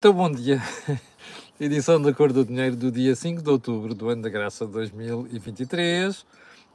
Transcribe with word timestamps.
Então, 0.00 0.12
bom 0.12 0.30
dia. 0.30 0.62
Edição 1.58 2.00
da 2.00 2.14
Cor 2.14 2.32
do 2.32 2.44
Dinheiro 2.44 2.76
do 2.76 2.88
dia 2.88 3.16
5 3.16 3.42
de 3.42 3.50
outubro 3.50 3.92
do 3.96 4.08
ano 4.08 4.22
da 4.22 4.28
graça 4.28 4.64
de 4.64 4.70
2023. 4.70 6.24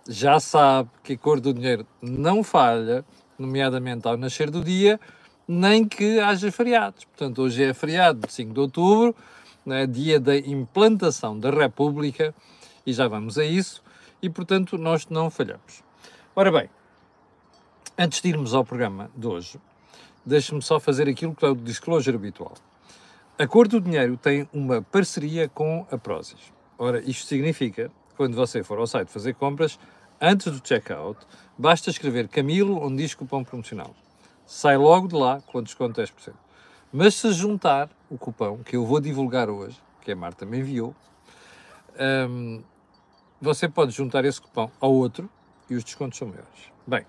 Já 0.09 0.41
sabe 0.41 0.89
que 1.01 1.13
a 1.13 1.17
Cor 1.17 1.39
do 1.39 1.53
Dinheiro 1.53 1.87
não 2.01 2.43
falha, 2.43 3.05
nomeadamente 3.39 4.05
ao 4.09 4.17
nascer 4.17 4.51
do 4.51 4.61
dia, 4.61 4.99
nem 5.47 5.87
que 5.87 6.19
haja 6.19 6.51
feriados. 6.51 7.05
Portanto, 7.05 7.43
hoje 7.43 7.63
é 7.63 7.73
feriado 7.73 8.27
de 8.27 8.33
5 8.33 8.53
de 8.53 8.59
outubro, 8.59 9.15
né, 9.65 9.87
dia 9.87 10.19
da 10.19 10.35
implantação 10.35 11.39
da 11.39 11.49
República, 11.49 12.35
e 12.85 12.91
já 12.91 13.07
vamos 13.07 13.37
a 13.37 13.45
isso, 13.45 13.81
e 14.21 14.29
portanto 14.29 14.77
nós 14.77 15.07
não 15.07 15.29
falhamos. 15.29 15.81
Ora 16.35 16.51
bem, 16.51 16.69
antes 17.97 18.19
de 18.19 18.27
irmos 18.27 18.53
ao 18.53 18.65
programa 18.65 19.09
de 19.15 19.25
hoje, 19.25 19.61
deixe-me 20.25 20.61
só 20.61 20.77
fazer 20.77 21.07
aquilo 21.07 21.33
que 21.33 21.45
é 21.45 21.47
o 21.47 21.55
disclosure 21.55 22.17
habitual. 22.17 22.55
A 23.35 23.47
Cor 23.47 23.67
do 23.67 23.81
Dinheiro 23.81 24.15
tem 24.15 24.47
uma 24.53 24.83
parceria 24.83 25.49
com 25.49 25.87
a 25.89 25.97
Prozis. 25.97 26.53
Ora, 26.77 27.01
isto 27.01 27.25
significa, 27.25 27.91
quando 28.15 28.35
você 28.35 28.61
for 28.61 28.77
ao 28.77 28.85
site 28.85 29.09
fazer 29.09 29.33
compras, 29.33 29.79
antes 30.21 30.51
do 30.51 30.61
checkout, 30.65 31.25
basta 31.57 31.89
escrever 31.89 32.27
Camilo 32.27 32.79
onde 32.79 32.97
diz 32.97 33.15
cupom 33.15 33.43
promocional. 33.43 33.95
Sai 34.45 34.77
logo 34.77 35.07
de 35.07 35.15
lá 35.15 35.41
com 35.47 35.63
desconto 35.63 35.99
10%. 35.99 36.33
Mas 36.91 37.15
se 37.15 37.33
juntar 37.33 37.89
o 38.07 38.19
cupom 38.19 38.59
que 38.59 38.75
eu 38.75 38.85
vou 38.85 39.01
divulgar 39.01 39.49
hoje, 39.49 39.81
que 40.01 40.11
a 40.11 40.15
Marta 40.15 40.45
me 40.45 40.59
enviou, 40.59 40.95
um, 42.29 42.61
você 43.41 43.67
pode 43.67 43.93
juntar 43.93 44.23
esse 44.25 44.39
cupom 44.39 44.69
ao 44.79 44.93
outro 44.93 45.27
e 45.67 45.73
os 45.73 45.83
descontos 45.83 46.19
são 46.19 46.27
maiores. 46.27 46.71
Bem, 46.85 47.03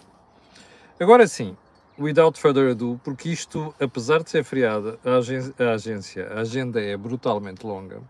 agora 0.98 1.26
sim, 1.26 1.54
without 1.98 2.38
further 2.38 2.70
ado, 2.70 3.00
porque 3.04 3.28
isto, 3.28 3.74
apesar 3.80 4.22
de 4.22 4.30
ser 4.30 4.44
feriado, 4.44 4.98
a 5.04 5.64
a, 5.64 5.74
agência, 5.74 6.28
a 6.28 6.40
agenda 6.40 6.80
é 6.80 6.96
brutalmente 6.96 7.66
longa. 7.66 8.00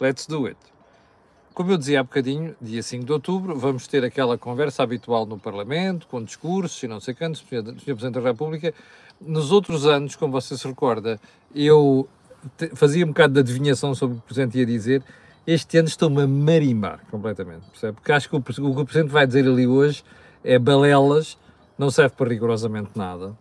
Let's 0.00 0.26
do 0.26 0.46
it. 0.46 0.58
Como 1.54 1.72
eu 1.72 1.76
dizia 1.76 2.00
há 2.00 2.02
bocadinho, 2.04 2.54
dia 2.60 2.82
5 2.82 3.04
de 3.04 3.12
outubro, 3.12 3.58
vamos 3.58 3.88
ter 3.88 4.04
aquela 4.04 4.38
conversa 4.38 4.84
habitual 4.84 5.26
no 5.26 5.38
Parlamento, 5.38 6.06
com 6.06 6.22
discursos 6.22 6.80
e 6.82 6.86
não 6.86 7.00
sei 7.00 7.14
quantos, 7.14 7.40
Sr. 7.40 7.74
Presidente 7.84 8.14
da 8.14 8.20
República. 8.20 8.72
Nos 9.20 9.50
outros 9.50 9.84
anos, 9.84 10.14
como 10.14 10.32
você 10.32 10.56
se 10.56 10.68
recorda, 10.68 11.20
eu 11.52 12.08
fazia 12.74 13.04
um 13.04 13.08
bocado 13.08 13.34
de 13.34 13.40
adivinhação 13.40 13.92
sobre 13.94 14.16
o 14.16 14.18
que 14.18 14.24
o 14.24 14.26
Presidente 14.26 14.56
ia 14.56 14.66
dizer. 14.66 15.02
Este 15.44 15.78
ano 15.78 15.88
estou-me 15.88 16.22
a 16.22 16.28
marimbar 16.28 17.00
completamente, 17.10 17.68
percebe? 17.70 17.94
Porque 17.94 18.12
acho 18.12 18.28
que 18.28 18.36
o, 18.36 18.38
o 18.38 18.74
que 18.74 18.80
o 18.80 18.84
Presidente 18.84 19.10
vai 19.10 19.26
dizer 19.26 19.44
ali 19.44 19.66
hoje 19.66 20.04
é 20.44 20.60
balelas, 20.60 21.36
não 21.78 21.90
serve 21.90 22.16
para 22.16 22.28
rigorosamente 22.28 22.90
nada. 22.96 23.36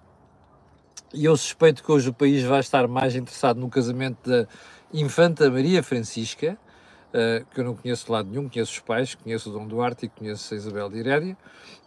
E 1.13 1.25
eu 1.25 1.35
suspeito 1.35 1.83
que 1.83 1.91
hoje 1.91 2.09
o 2.09 2.13
país 2.13 2.43
vai 2.43 2.59
estar 2.59 2.87
mais 2.87 3.15
interessado 3.15 3.59
no 3.59 3.69
casamento 3.69 4.29
da 4.29 4.47
Infanta 4.93 5.49
Maria 5.49 5.81
Francisca, 5.81 6.57
uh, 7.09 7.45
que 7.47 7.59
eu 7.59 7.63
não 7.63 7.75
conheço 7.75 8.05
de 8.05 8.11
lado 8.11 8.29
nenhum, 8.29 8.47
conheço 8.47 8.73
os 8.73 8.79
pais, 8.79 9.15
conheço 9.15 9.49
o 9.49 9.53
Dom 9.53 9.67
Duarte 9.67 10.05
e 10.05 10.09
conheço 10.09 10.53
a 10.53 10.57
Isabel 10.57 10.89
de 10.89 10.97
Iréria, 10.97 11.37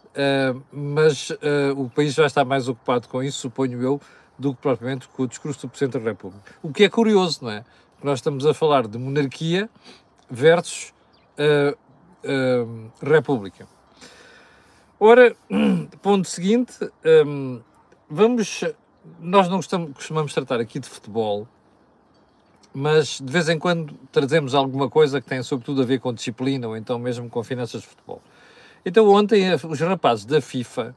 uh, 0.09 0.61
mas 0.71 1.29
uh, 1.29 1.35
o 1.77 1.89
país 1.89 2.15
vai 2.15 2.25
estar 2.25 2.43
mais 2.43 2.67
ocupado 2.67 3.07
com 3.07 3.23
isso, 3.23 3.39
suponho 3.39 3.81
eu, 3.81 4.01
do 4.37 4.53
que 4.53 4.61
propriamente 4.61 5.07
com 5.07 5.23
o 5.23 5.27
discurso 5.27 5.67
do 5.67 5.69
Presidente 5.69 6.03
da 6.03 6.09
República. 6.09 6.51
O 6.61 6.73
que 6.73 6.83
é 6.83 6.89
curioso, 6.89 7.45
não 7.45 7.51
é? 7.51 7.63
Nós 8.03 8.19
estamos 8.19 8.45
a 8.45 8.53
falar 8.53 8.87
de 8.87 8.97
monarquia 8.97 9.69
versus 10.29 10.91
república. 13.01 13.67
Ora, 15.03 15.35
ponto 16.03 16.29
seguinte, 16.29 16.73
um, 17.25 17.59
vamos. 18.07 18.63
Nós 19.19 19.49
não 19.49 19.55
gostamos, 19.55 19.93
costumamos 19.95 20.31
tratar 20.31 20.59
aqui 20.59 20.79
de 20.79 20.87
futebol, 20.87 21.47
mas 22.71 23.19
de 23.19 23.33
vez 23.33 23.49
em 23.49 23.57
quando 23.57 23.95
trazemos 24.11 24.53
alguma 24.53 24.87
coisa 24.91 25.19
que 25.19 25.27
tem 25.27 25.41
sobretudo 25.41 25.81
a 25.81 25.85
ver 25.85 25.99
com 25.99 26.13
disciplina 26.13 26.67
ou 26.67 26.77
então 26.77 26.99
mesmo 26.99 27.27
com 27.31 27.43
finanças 27.43 27.81
de 27.81 27.87
futebol. 27.87 28.21
Então, 28.85 29.09
ontem, 29.09 29.51
os 29.55 29.79
rapazes 29.79 30.23
da 30.23 30.39
FIFA 30.39 30.95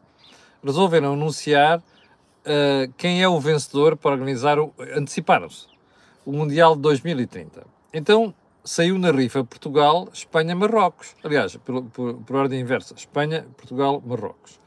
resolveram 0.62 1.14
anunciar 1.14 1.78
uh, 1.78 2.92
quem 2.98 3.22
é 3.22 3.28
o 3.28 3.40
vencedor 3.40 3.96
para 3.96 4.10
organizar 4.10 4.58
o. 4.58 4.74
anteciparam-se 4.94 5.66
o 6.26 6.32
Mundial 6.32 6.76
de 6.76 6.82
2030. 6.82 7.66
Então, 7.90 8.34
saiu 8.64 8.98
na 8.98 9.10
rifa 9.10 9.44
Portugal, 9.44 10.08
Espanha, 10.12 10.56
Marrocos. 10.56 11.14
Aliás, 11.22 11.56
por, 11.56 11.84
por, 11.84 12.14
por, 12.14 12.36
ordem 12.36 12.60
inversa, 12.60 12.94
Espanha, 12.96 13.46
Portugal, 13.56 14.02
Marrocos. 14.04 14.58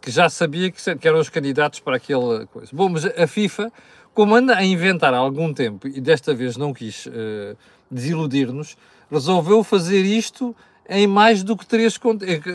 Que 0.00 0.10
já 0.10 0.28
sabia 0.28 0.70
que, 0.70 0.96
que 0.96 1.08
eram 1.08 1.18
os 1.18 1.30
candidatos 1.30 1.80
para 1.80 1.96
aquela 1.96 2.46
coisa. 2.46 2.70
Bom, 2.72 2.90
mas 2.90 3.06
a 3.06 3.26
FIFA, 3.26 3.72
como 4.12 4.36
anda 4.36 4.54
a 4.54 4.62
inventar 4.62 5.14
há 5.14 5.16
algum 5.16 5.54
tempo, 5.54 5.88
e 5.88 6.00
desta 6.00 6.34
vez 6.34 6.58
não 6.58 6.74
quis 6.74 7.06
uh, 7.06 7.56
desiludir-nos, 7.90 8.76
resolveu 9.10 9.64
fazer 9.64 10.02
isto 10.02 10.54
em 10.86 11.06
mais 11.06 11.42
do 11.42 11.56
que 11.56 11.64
três, 11.64 11.98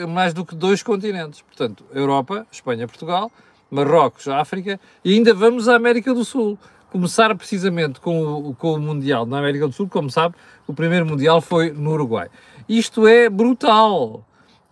mais 0.08 0.34
do 0.34 0.46
que 0.46 0.54
dois 0.54 0.84
continentes. 0.84 1.42
Portanto, 1.42 1.84
Europa, 1.92 2.46
Espanha, 2.52 2.88
Portugal, 2.88 3.32
Marrocos, 3.72 4.28
África, 4.28 4.80
e 5.04 5.16
ainda 5.16 5.34
vamos 5.34 5.68
à 5.68 5.76
América 5.76 6.14
do 6.14 6.24
Sul 6.24 6.60
começar 6.92 7.34
precisamente 7.36 8.00
com 8.00 8.22
o, 8.22 8.56
com 8.56 8.74
o 8.74 8.80
Mundial 8.80 9.26
na 9.26 9.40
América 9.40 9.68
do 9.68 9.74
Sul, 9.74 9.88
como 9.88 10.10
sabe, 10.10 10.36
o 10.68 10.74
primeiro 10.74 11.06
Mundial 11.06 11.42
foi 11.42 11.72
no 11.72 11.92
Uruguai. 11.92 12.30
Isto 12.68 13.08
é 13.08 13.30
brutal. 13.30 14.26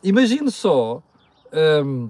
Imagine 0.04 0.52
só. 0.52 1.02
Um, 1.54 2.10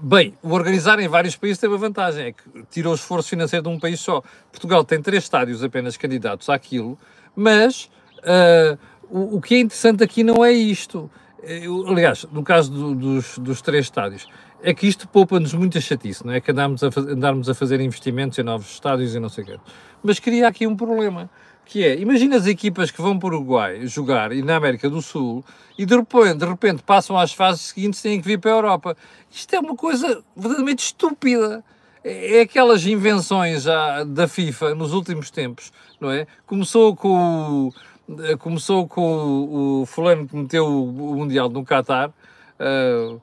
bem, 0.00 0.34
o 0.42 0.50
organizar 0.52 0.98
em 1.00 1.08
vários 1.08 1.36
países 1.36 1.58
tem 1.58 1.68
uma 1.68 1.78
vantagem, 1.78 2.26
é 2.26 2.32
que 2.32 2.42
tira 2.70 2.88
o 2.88 2.94
esforço 2.94 3.28
financeiro 3.28 3.64
de 3.64 3.68
um 3.68 3.78
país 3.78 4.00
só. 4.00 4.22
Portugal 4.50 4.84
tem 4.84 5.00
três 5.00 5.24
estádios 5.24 5.62
apenas 5.62 5.96
candidatos 5.96 6.48
àquilo, 6.48 6.98
mas 7.34 7.90
uh, 8.18 8.78
o, 9.10 9.36
o, 9.36 9.40
que 9.40 9.54
é 9.56 9.60
interessante 9.60 10.02
aqui 10.02 10.22
não 10.22 10.44
é 10.44 10.52
isto. 10.52 11.10
Eu, 11.42 11.88
aliás, 11.88 12.24
no 12.30 12.42
caso 12.42 12.70
do, 12.70 12.94
dos, 12.94 13.38
dos 13.38 13.60
três 13.60 13.86
estádios, 13.86 14.26
é 14.62 14.72
que 14.72 14.86
isto 14.86 15.08
poupa-nos 15.08 15.52
muita 15.52 15.80
chatice, 15.80 16.24
não 16.24 16.32
é? 16.32 16.40
Que 16.40 16.52
andarmos 16.52 16.82
a, 16.82 16.88
andarmos 16.96 17.48
a 17.48 17.54
fazer 17.54 17.80
investimentos 17.80 18.38
em 18.38 18.42
novos 18.42 18.70
estádios 18.70 19.14
e 19.14 19.20
não 19.20 19.28
sei 19.28 19.44
o 19.44 19.46
quê. 19.48 19.60
Mas 20.02 20.20
cria 20.20 20.46
aqui 20.46 20.66
um 20.66 20.76
problema, 20.76 21.28
que 21.64 21.84
é, 21.84 21.98
imagina 21.98 22.36
as 22.36 22.46
equipas 22.46 22.90
que 22.90 23.02
vão 23.02 23.18
para 23.18 23.34
o 23.34 23.38
Uruguai 23.38 23.86
jogar 23.86 24.32
e 24.32 24.42
na 24.42 24.56
América 24.56 24.88
do 24.88 25.02
Sul 25.02 25.44
e 25.76 25.84
de 25.84 25.96
repente, 25.96 26.34
de 26.34 26.46
repente 26.46 26.82
passam 26.82 27.18
às 27.18 27.32
fases 27.32 27.62
seguintes 27.62 28.00
e 28.00 28.02
têm 28.04 28.20
que 28.20 28.26
vir 28.26 28.38
para 28.38 28.52
a 28.52 28.54
Europa. 28.54 28.96
Isto 29.30 29.54
é 29.54 29.60
uma 29.60 29.74
coisa 29.74 30.22
verdadeiramente 30.36 30.84
estúpida. 30.84 31.64
É, 32.04 32.38
é 32.38 32.40
aquelas 32.42 32.86
invenções 32.86 33.64
já 33.64 34.04
da 34.04 34.28
FIFA 34.28 34.74
nos 34.74 34.92
últimos 34.92 35.30
tempos, 35.30 35.72
não 36.00 36.10
é? 36.10 36.26
Começou 36.46 36.94
com 36.94 37.68
o, 37.68 38.38
começou 38.38 38.86
com 38.86 39.02
o, 39.02 39.82
o 39.82 39.86
fulano 39.86 40.28
que 40.28 40.36
meteu 40.36 40.66
o, 40.66 41.12
o 41.12 41.16
Mundial 41.16 41.48
no 41.48 41.64
Qatar, 41.64 42.10
uh, 42.10 43.20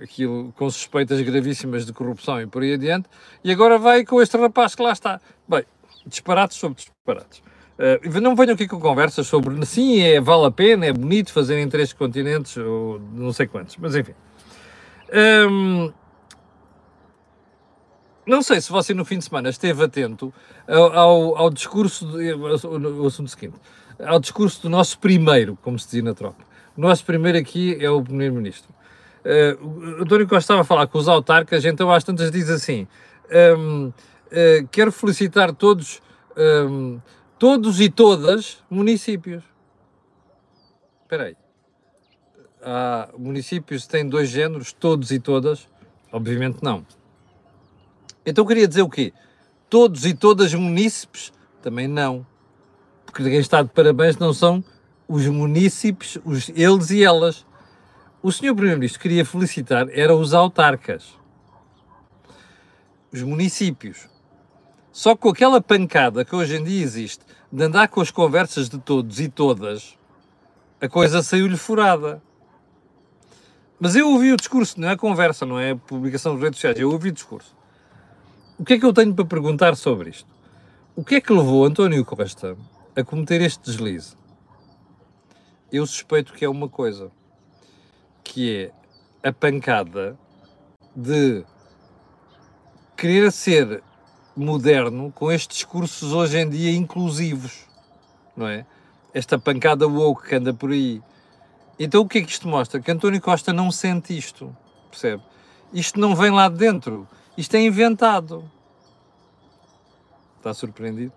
aquilo 0.00 0.52
com 0.56 0.68
suspeitas 0.70 1.20
gravíssimas 1.20 1.86
de 1.86 1.92
corrupção 1.92 2.40
e 2.40 2.46
por 2.46 2.62
aí 2.62 2.74
adiante, 2.74 3.08
e 3.42 3.50
agora 3.50 3.78
vai 3.78 4.04
com 4.04 4.20
este 4.20 4.36
rapaz 4.36 4.74
que 4.74 4.82
lá 4.82 4.92
está. 4.92 5.20
Bem, 5.48 5.64
disparates 6.06 6.56
sobre 6.58 6.76
disparates. 6.76 7.42
Uh, 7.78 8.20
não 8.20 8.34
venham 8.34 8.54
aqui 8.54 8.66
com 8.66 8.80
conversas 8.80 9.26
sobre 9.26 9.64
sim, 9.66 10.00
é, 10.00 10.20
vale 10.20 10.46
a 10.46 10.50
pena, 10.50 10.86
é 10.86 10.92
bonito 10.92 11.32
fazer 11.32 11.58
em 11.58 11.68
três 11.68 11.92
continentes, 11.92 12.56
ou 12.56 12.98
não 13.12 13.32
sei 13.32 13.46
quantos, 13.46 13.76
mas 13.76 13.94
enfim. 13.94 14.14
Um, 15.50 15.92
não 18.26 18.42
sei 18.42 18.60
se 18.60 18.70
você 18.70 18.92
no 18.92 19.04
fim 19.04 19.18
de 19.18 19.24
semana 19.24 19.50
esteve 19.50 19.84
atento 19.84 20.32
ao, 20.66 20.92
ao, 20.92 21.36
ao 21.36 21.50
discurso, 21.50 22.06
do, 22.06 23.02
o 23.02 23.06
assunto 23.06 23.28
seguinte, 23.28 23.56
ao 24.04 24.18
discurso 24.18 24.62
do 24.62 24.70
nosso 24.70 24.98
primeiro, 24.98 25.56
como 25.62 25.78
se 25.78 25.86
dizia 25.86 26.02
na 26.02 26.14
tropa. 26.14 26.44
O 26.76 26.80
nosso 26.80 27.04
primeiro 27.04 27.38
aqui 27.38 27.76
é 27.80 27.88
o 27.88 28.02
Primeiro-Ministro. 28.02 28.74
Uh, 29.26 30.02
António 30.02 30.28
Costa 30.28 30.38
estava 30.38 30.60
a 30.60 30.64
falar 30.64 30.86
com 30.86 30.98
os 30.98 31.08
autarcas, 31.08 31.64
então 31.64 31.90
às 31.90 32.04
tantas 32.04 32.30
diz 32.30 32.48
assim: 32.48 32.86
um, 33.58 33.88
uh, 33.88 33.94
eh, 34.30 34.64
quero 34.70 34.92
felicitar 34.92 35.52
todos, 35.52 36.00
um, 36.36 37.00
todos 37.36 37.80
e 37.80 37.90
todas 37.90 38.62
municípios. 38.70 39.42
Espera 41.02 41.24
aí. 41.24 41.36
Há 42.62 43.08
municípios 43.18 43.84
que 43.84 43.88
têm 43.88 44.08
dois 44.08 44.28
géneros, 44.28 44.72
todos 44.72 45.10
e 45.10 45.18
todas? 45.18 45.68
Obviamente 46.12 46.58
não. 46.62 46.86
Então 48.24 48.46
queria 48.46 48.68
dizer 48.68 48.82
o 48.82 48.88
quê? 48.88 49.12
Todos 49.68 50.06
e 50.06 50.14
todas 50.14 50.54
munícipes? 50.54 51.32
Também 51.62 51.88
não. 51.88 52.24
Porque 53.04 53.24
quem 53.24 53.40
está 53.40 53.62
de 53.62 53.70
parabéns 53.70 54.16
não 54.18 54.32
são 54.32 54.62
os 55.08 55.26
munícipes, 55.26 56.16
os 56.24 56.48
eles 56.50 56.90
e 56.90 57.02
elas 57.02 57.44
o 58.26 58.32
senhor 58.32 58.56
Primeiro-Ministro 58.56 59.00
queria 59.00 59.24
felicitar 59.24 59.86
eram 59.92 60.18
os 60.18 60.34
autarcas, 60.34 61.16
os 63.12 63.22
municípios. 63.22 64.08
Só 64.90 65.14
que 65.14 65.22
com 65.22 65.28
aquela 65.28 65.60
pancada 65.60 66.24
que 66.24 66.34
hoje 66.34 66.56
em 66.56 66.64
dia 66.64 66.82
existe 66.82 67.24
de 67.52 67.62
andar 67.62 67.86
com 67.86 68.00
as 68.00 68.10
conversas 68.10 68.68
de 68.68 68.78
todos 68.78 69.20
e 69.20 69.28
todas, 69.28 69.96
a 70.80 70.88
coisa 70.88 71.22
saiu-lhe 71.22 71.56
furada. 71.56 72.20
Mas 73.78 73.94
eu 73.94 74.10
ouvi 74.10 74.32
o 74.32 74.36
discurso, 74.36 74.80
não 74.80 74.88
é 74.88 74.94
a 74.94 74.96
conversa, 74.96 75.46
não 75.46 75.60
é 75.60 75.70
a 75.70 75.76
publicação 75.76 76.34
das 76.34 76.42
redes 76.42 76.58
sociais, 76.58 76.80
eu 76.80 76.90
ouvi 76.90 77.10
o 77.10 77.12
discurso. 77.12 77.54
O 78.58 78.64
que 78.64 78.74
é 78.74 78.78
que 78.80 78.84
eu 78.84 78.92
tenho 78.92 79.14
para 79.14 79.24
perguntar 79.24 79.76
sobre 79.76 80.10
isto? 80.10 80.28
O 80.96 81.04
que 81.04 81.14
é 81.14 81.20
que 81.20 81.32
levou 81.32 81.64
António 81.64 82.04
Costa 82.04 82.56
a 82.96 83.04
cometer 83.04 83.40
este 83.40 83.62
deslize? 83.62 84.16
Eu 85.70 85.86
suspeito 85.86 86.32
que 86.32 86.44
é 86.44 86.48
uma 86.48 86.68
coisa, 86.68 87.12
que 88.26 88.72
é 89.22 89.28
a 89.28 89.32
pancada 89.32 90.18
de 90.94 91.44
querer 92.96 93.30
ser 93.30 93.82
moderno 94.36 95.12
com 95.12 95.30
estes 95.30 95.58
discursos 95.58 96.12
hoje 96.12 96.38
em 96.38 96.48
dia 96.48 96.72
inclusivos, 96.72 97.66
não 98.36 98.48
é? 98.48 98.66
Esta 99.14 99.38
pancada 99.38 99.86
woke 99.86 100.28
que 100.28 100.34
anda 100.34 100.52
por 100.52 100.70
aí. 100.70 101.00
Então 101.78 102.02
o 102.02 102.08
que 102.08 102.18
é 102.18 102.22
que 102.22 102.30
isto 102.30 102.48
mostra? 102.48 102.80
Que 102.80 102.90
António 102.90 103.20
Costa 103.20 103.52
não 103.52 103.70
sente 103.70 104.16
isto, 104.16 104.54
percebe? 104.90 105.22
Isto 105.72 106.00
não 106.00 106.14
vem 106.14 106.30
lá 106.30 106.48
de 106.48 106.56
dentro, 106.56 107.08
isto 107.38 107.54
é 107.54 107.60
inventado. 107.60 108.50
Está 110.38 110.52
surpreendido? 110.52 111.12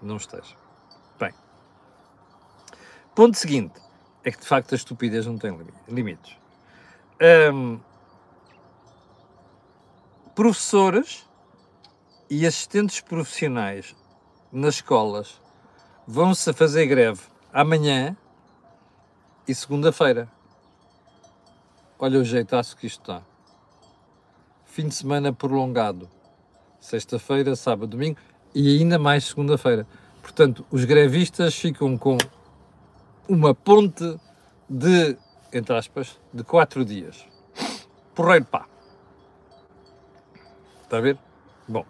Não 0.00 0.16
esteja. 0.16 0.54
Bem, 1.18 1.32
ponto 3.14 3.36
seguinte 3.36 3.85
é 4.26 4.30
que 4.32 4.40
de 4.40 4.46
facto 4.46 4.72
a 4.72 4.74
estupidez 4.74 5.24
não 5.24 5.38
tem 5.38 5.56
limites. 5.88 6.36
Um, 7.54 7.78
professores 10.34 11.24
e 12.28 12.44
assistentes 12.44 13.00
profissionais 13.00 13.94
nas 14.50 14.74
escolas 14.74 15.40
vão-se 16.04 16.52
fazer 16.52 16.86
greve 16.86 17.22
amanhã 17.52 18.16
e 19.46 19.54
segunda-feira. 19.54 20.28
Olha 21.96 22.18
o 22.18 22.24
jeitaço 22.24 22.76
que 22.76 22.88
isto 22.88 23.00
está. 23.02 23.22
Fim 24.64 24.88
de 24.88 24.94
semana 24.96 25.32
prolongado. 25.32 26.10
Sexta-feira, 26.80 27.54
sábado, 27.54 27.90
domingo 27.90 28.18
e 28.52 28.76
ainda 28.76 28.98
mais 28.98 29.24
segunda-feira. 29.24 29.86
Portanto, 30.20 30.66
os 30.68 30.84
grevistas 30.84 31.54
ficam 31.54 31.96
com 31.96 32.18
uma 33.28 33.54
ponte 33.54 34.18
de, 34.68 35.16
entre 35.52 35.76
aspas, 35.76 36.18
de 36.32 36.42
quatro 36.44 36.84
dias. 36.84 37.24
Porreiro 38.14 38.44
pá. 38.44 38.66
Está 40.82 40.98
a 40.98 41.00
ver? 41.00 41.18
Bom, 41.66 41.84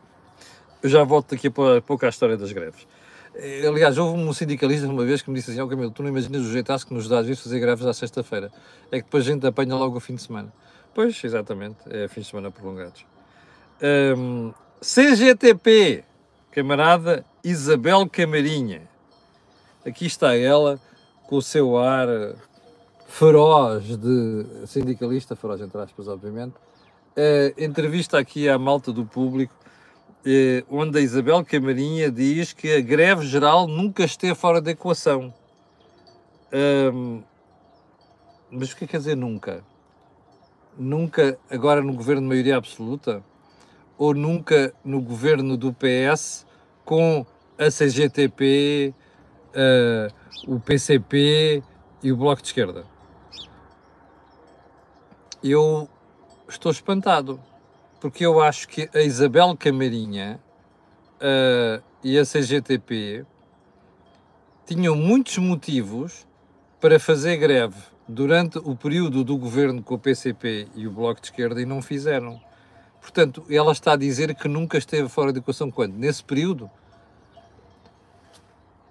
eu 0.82 0.88
já 0.88 1.04
volto 1.04 1.34
daqui 1.34 1.48
a 1.48 1.80
pouco 1.82 2.06
à 2.06 2.08
história 2.08 2.36
das 2.36 2.52
greves. 2.52 2.86
Eh, 3.34 3.66
aliás, 3.66 3.98
houve 3.98 4.18
um 4.18 4.32
sindicalista 4.32 4.88
uma 4.88 5.04
vez 5.04 5.20
que 5.20 5.30
me 5.30 5.36
disse 5.36 5.50
assim: 5.50 5.60
Ó 5.60 5.64
oh, 5.64 5.68
Camilo, 5.68 5.90
tu 5.90 6.02
não 6.02 6.08
imaginas 6.08 6.42
o 6.42 6.50
jeitaço 6.50 6.86
que 6.86 6.94
nos 6.94 7.08
dá 7.08 7.18
às 7.18 7.26
vezes 7.26 7.42
fazer 7.42 7.60
greves 7.60 7.84
à 7.84 7.92
sexta-feira. 7.92 8.50
É 8.90 8.98
que 8.98 9.04
depois 9.04 9.26
a 9.28 9.32
gente 9.32 9.46
apanha 9.46 9.74
logo 9.76 9.98
o 9.98 10.00
fim 10.00 10.14
de 10.14 10.22
semana. 10.22 10.52
Pois, 10.94 11.22
exatamente, 11.22 11.76
é 11.90 12.08
fim 12.08 12.22
de 12.22 12.26
semana 12.26 12.50
prolongados. 12.50 13.04
Um, 14.16 14.54
CGTP, 14.80 16.04
camarada 16.50 17.24
Isabel 17.44 18.08
Camarinha. 18.08 18.88
Aqui 19.84 20.06
está 20.06 20.34
ela, 20.34 20.80
com 21.26 21.37
o 21.37 21.43
seu 21.43 21.76
ar 21.76 22.08
feroz 23.06 23.96
de 23.96 24.67
sindicalista, 24.67 25.34
feroz 25.34 25.61
entre 25.61 25.81
aspas, 25.81 26.08
obviamente, 26.08 26.55
uh, 27.17 27.62
entrevista 27.62 28.19
aqui 28.19 28.49
à 28.49 28.58
malta 28.58 28.93
do 28.93 29.05
público, 29.05 29.55
uh, 30.26 30.67
onde 30.70 30.99
a 30.99 31.00
Isabel 31.00 31.44
Camarinha 31.44 32.11
diz 32.11 32.52
que 32.52 32.73
a 32.73 32.81
greve 32.81 33.26
geral 33.26 33.67
nunca 33.67 34.05
esteve 34.05 34.34
fora 34.34 34.61
da 34.61 34.70
equação. 34.70 35.32
Um, 36.52 37.23
mas 38.50 38.73
o 38.73 38.76
que 38.76 38.87
quer 38.87 38.99
dizer 38.99 39.17
nunca? 39.17 39.64
Nunca 40.78 41.38
agora 41.50 41.82
no 41.82 41.94
governo 41.94 42.23
de 42.23 42.28
maioria 42.28 42.56
absoluta? 42.56 43.23
Ou 43.99 44.14
nunca 44.14 44.73
no 44.84 45.00
governo 45.00 45.56
do 45.56 45.73
PS 45.73 46.46
com 46.84 47.26
a 47.58 47.70
CGTP, 47.70 48.94
uh, 49.56 50.12
o 50.46 50.60
PCP 50.60 51.62
e 52.02 52.12
o 52.12 52.16
Bloco 52.16 52.42
de 52.42 52.48
Esquerda? 52.48 52.84
Eu 55.42 55.88
estou 56.48 56.70
espantado, 56.70 57.40
porque 58.00 58.24
eu 58.24 58.40
acho 58.40 58.68
que 58.68 58.88
a 58.94 59.00
Isabel 59.00 59.56
Camarinha 59.56 60.38
uh, 61.16 61.82
e 62.04 62.18
a 62.18 62.24
CGTP 62.24 63.24
tinham 64.66 64.94
muitos 64.94 65.38
motivos 65.38 66.26
para 66.80 67.00
fazer 67.00 67.36
greve 67.36 67.76
durante 68.08 68.58
o 68.58 68.76
período 68.76 69.24
do 69.24 69.36
governo 69.36 69.82
com 69.82 69.94
o 69.94 69.98
PCP 69.98 70.68
e 70.74 70.86
o 70.86 70.90
Bloco 70.90 71.20
de 71.20 71.28
Esquerda 71.28 71.60
e 71.60 71.66
não 71.66 71.82
fizeram. 71.82 72.40
Portanto, 73.00 73.44
ela 73.48 73.72
está 73.72 73.92
a 73.92 73.96
dizer 73.96 74.34
que 74.34 74.48
nunca 74.48 74.78
esteve 74.78 75.08
fora 75.08 75.32
de 75.32 75.38
equação 75.38 75.70
quando? 75.70 75.94
Nesse 75.94 76.22
período. 76.22 76.70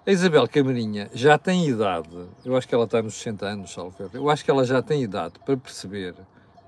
A 0.08 0.12
Isabel 0.12 0.46
Camarinha 0.46 1.10
já 1.12 1.36
tem 1.36 1.66
idade, 1.66 2.16
eu 2.44 2.56
acho 2.56 2.68
que 2.68 2.72
ela 2.72 2.84
está 2.84 3.02
nos 3.02 3.14
60 3.14 3.44
anos, 3.44 3.72
salvo 3.72 4.08
eu 4.12 4.30
acho 4.30 4.44
que 4.44 4.50
ela 4.52 4.64
já 4.64 4.80
tem 4.80 5.02
idade 5.02 5.34
para 5.44 5.56
perceber 5.56 6.14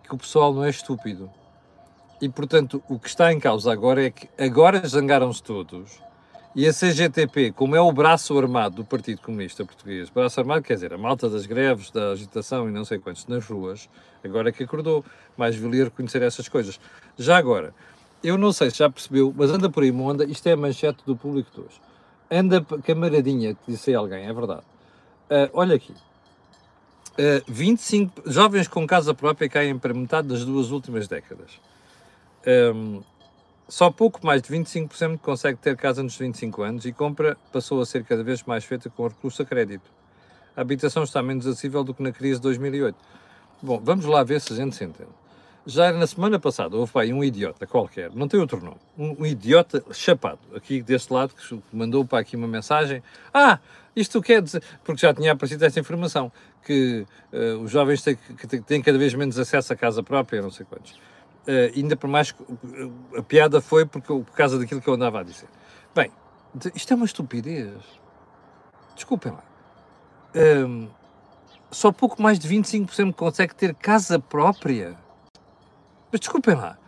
que 0.02 0.12
o 0.12 0.19
pessoal 0.19 0.52
não 0.52 0.64
é 0.64 0.70
estúpido. 0.70 1.31
E, 2.20 2.29
portanto, 2.29 2.82
o 2.88 2.99
que 2.99 3.06
está 3.06 3.32
em 3.32 3.38
causa 3.38 3.73
agora 3.73 4.05
é 4.05 4.11
que 4.11 4.29
agora 4.37 4.85
zangaram-se 4.85 5.40
todos 5.40 6.00
e 6.52 6.67
a 6.67 6.73
CGTP, 6.73 7.52
como 7.52 7.76
é 7.76 7.81
o 7.81 7.93
braço 7.93 8.37
armado 8.37 8.75
do 8.75 8.85
Partido 8.85 9.23
Comunista 9.23 9.64
Português, 9.64 10.11
braço 10.11 10.41
armado 10.41 10.62
quer 10.62 10.75
dizer 10.75 10.93
a 10.93 10.99
malta 10.99 11.31
das 11.31 11.46
greves, 11.46 11.93
da 11.93 12.11
agitação 12.11 12.69
e 12.69 12.73
não 12.73 12.84
sei 12.84 12.99
quantos 12.99 13.25
nas 13.29 13.46
ruas, 13.46 13.88
agora 14.25 14.49
é 14.49 14.52
que 14.52 14.64
acordou, 14.64 15.05
mais 15.37 15.55
valia 15.55 15.84
reconhecer 15.84 16.23
essas 16.23 16.49
coisas. 16.49 16.81
Já 17.17 17.37
agora, 17.37 17.73
eu 18.20 18.37
não 18.37 18.52
sei 18.52 18.69
se 18.69 18.79
já 18.79 18.91
percebeu, 18.91 19.32
mas 19.37 19.49
anda 19.52 19.70
por 19.70 19.84
aí 19.84 19.93
onda, 19.93 20.25
isto 20.25 20.44
é 20.49 20.52
a 20.55 20.56
manchete 20.56 21.05
do 21.06 21.14
público 21.14 21.52
de 21.55 21.61
hoje. 21.61 21.88
Anda 22.30 22.64
camaradinha, 22.84 23.56
disse 23.66 23.94
alguém, 23.94 24.26
é 24.26 24.32
verdade. 24.32 24.62
Uh, 25.30 25.50
olha 25.52 25.76
aqui, 25.76 25.94
Uh, 27.19 27.42
eh, 27.42 27.42
25 27.48 28.30
jovens 28.30 28.69
com 28.69 28.86
casa 28.86 29.12
própria 29.12 29.48
caem 29.48 29.76
para 29.76 29.92
metade 29.92 30.28
das 30.28 30.44
duas 30.44 30.70
últimas 30.70 31.08
décadas. 31.08 31.60
Um, 32.46 33.02
só 33.69 33.90
pouco 33.90 34.25
mais 34.25 34.40
de 34.40 34.48
25% 34.48 35.19
consegue 35.19 35.58
ter 35.58 35.76
casa 35.76 36.02
nos 36.02 36.16
25 36.16 36.62
anos 36.62 36.84
e 36.86 36.92
compra 36.92 37.36
passou 37.52 37.80
a 37.82 37.86
ser 37.86 38.04
cada 38.04 38.22
vez 38.22 38.42
mais 38.44 38.64
feita 38.64 38.88
com 38.88 39.06
recurso 39.06 39.42
a 39.42 39.44
crédito. 39.44 39.90
A 40.56 40.60
habitação 40.62 41.02
está 41.02 41.22
menos 41.22 41.46
acessível 41.46 41.84
do 41.84 41.92
que 41.92 42.02
na 42.02 42.12
crise 42.12 42.36
de 42.36 42.42
2008. 42.42 42.96
Bom, 43.60 43.81
vamos 43.82 44.06
lá 44.06 44.22
ver 44.22 44.40
se 44.40 44.52
a 44.52 44.56
gente 44.56 44.74
se 44.74 44.84
entende. 44.84 45.10
Já 45.70 45.85
era 45.85 45.99
na 45.99 46.06
semana 46.06 46.41
passada, 46.41 46.75
houve 46.75 46.91
aí 46.94 47.12
um 47.12 47.23
idiota 47.23 47.67
qualquer, 47.67 48.11
não 48.15 48.26
tem 48.26 48.41
outro 48.41 48.59
nome, 48.59 48.79
um, 48.97 49.20
um 49.20 49.26
idiota 49.26 49.85
chapado, 49.93 50.38
aqui 50.56 50.81
deste 50.81 51.12
lado, 51.12 51.35
que 51.35 51.62
mandou 51.70 52.06
para 52.06 52.20
aqui 52.20 52.37
uma 52.37 52.49
mensagem. 52.49 53.03
Ah, 53.34 53.58
isto 53.94 54.22
quer 54.22 54.41
dizer, 54.41 54.63
porque 54.82 55.03
já 55.03 55.13
tinha 55.13 55.31
aparecido 55.31 55.67
esta 55.67 55.79
informação, 55.79 56.32
que 56.65 57.06
uh, 57.31 57.58
os 57.63 57.70
jovens 57.70 58.01
têm, 58.01 58.17
que 58.17 58.60
têm 58.63 58.81
cada 58.81 58.96
vez 58.96 59.13
menos 59.13 59.39
acesso 59.39 59.70
à 59.75 59.77
casa 59.77 60.03
própria, 60.03 60.41
não 60.41 60.51
sei 60.51 60.65
quantos. 60.65 60.93
Uh, 61.46 61.77
ainda 61.77 61.94
por 61.96 62.08
mais 62.08 62.32
que 62.32 62.43
a 63.19 63.22
piada 63.22 63.60
foi 63.60 63.84
porque, 63.84 64.06
por 64.06 64.32
causa 64.32 64.58
daquilo 64.58 64.81
que 64.81 64.89
eu 64.89 64.94
andava 64.94 65.20
a 65.20 65.22
dizer. 65.22 65.51
Bem, 65.94 66.10
isto 66.75 66.91
é 66.94 66.96
uma 66.96 67.05
estupidez. 67.05 67.75
Desculpem 68.94 69.32
lá. 69.32 69.44
Um, 70.34 70.41
ehm, 70.41 70.89
só 71.70 71.93
pouco 71.93 72.22
mais 72.22 72.39
de 72.39 72.48
25% 72.48 73.13
consegue 73.13 73.55
ter 73.55 73.75
casa 73.75 74.19
própria. 74.19 74.96
Mas 76.10 76.20
desculpem 76.20 76.55
lá. 76.55 76.79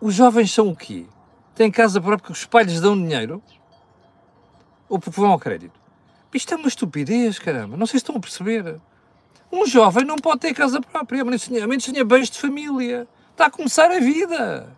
Os 0.00 0.14
jovens 0.14 0.52
são 0.52 0.68
o 0.68 0.76
quê? 0.76 1.06
Têm 1.54 1.70
casa 1.70 2.00
própria 2.00 2.18
porque 2.18 2.32
os 2.32 2.44
pais 2.44 2.80
dão 2.80 2.96
dinheiro? 2.96 3.42
ou 4.88 4.98
porque 4.98 5.20
vão 5.20 5.30
ao 5.30 5.38
crédito. 5.38 5.78
Isto 6.32 6.54
é 6.54 6.56
uma 6.56 6.68
estupidez, 6.68 7.38
caramba. 7.38 7.76
Não 7.76 7.86
sei 7.86 7.98
se 7.98 8.04
estão 8.04 8.16
a 8.16 8.20
perceber. 8.20 8.76
Um 9.50 9.66
jovem 9.66 10.04
não 10.04 10.16
pode 10.16 10.40
ter 10.40 10.54
casa 10.54 10.80
própria, 10.80 11.22
a 11.22 11.24
menos 11.24 11.44
que 11.44 11.92
tenha 11.92 12.04
bens 12.04 12.30
de 12.30 12.38
família. 12.38 13.08
Está 13.30 13.46
a 13.46 13.50
começar 13.50 13.90
a 13.90 13.98
vida. 13.98 14.68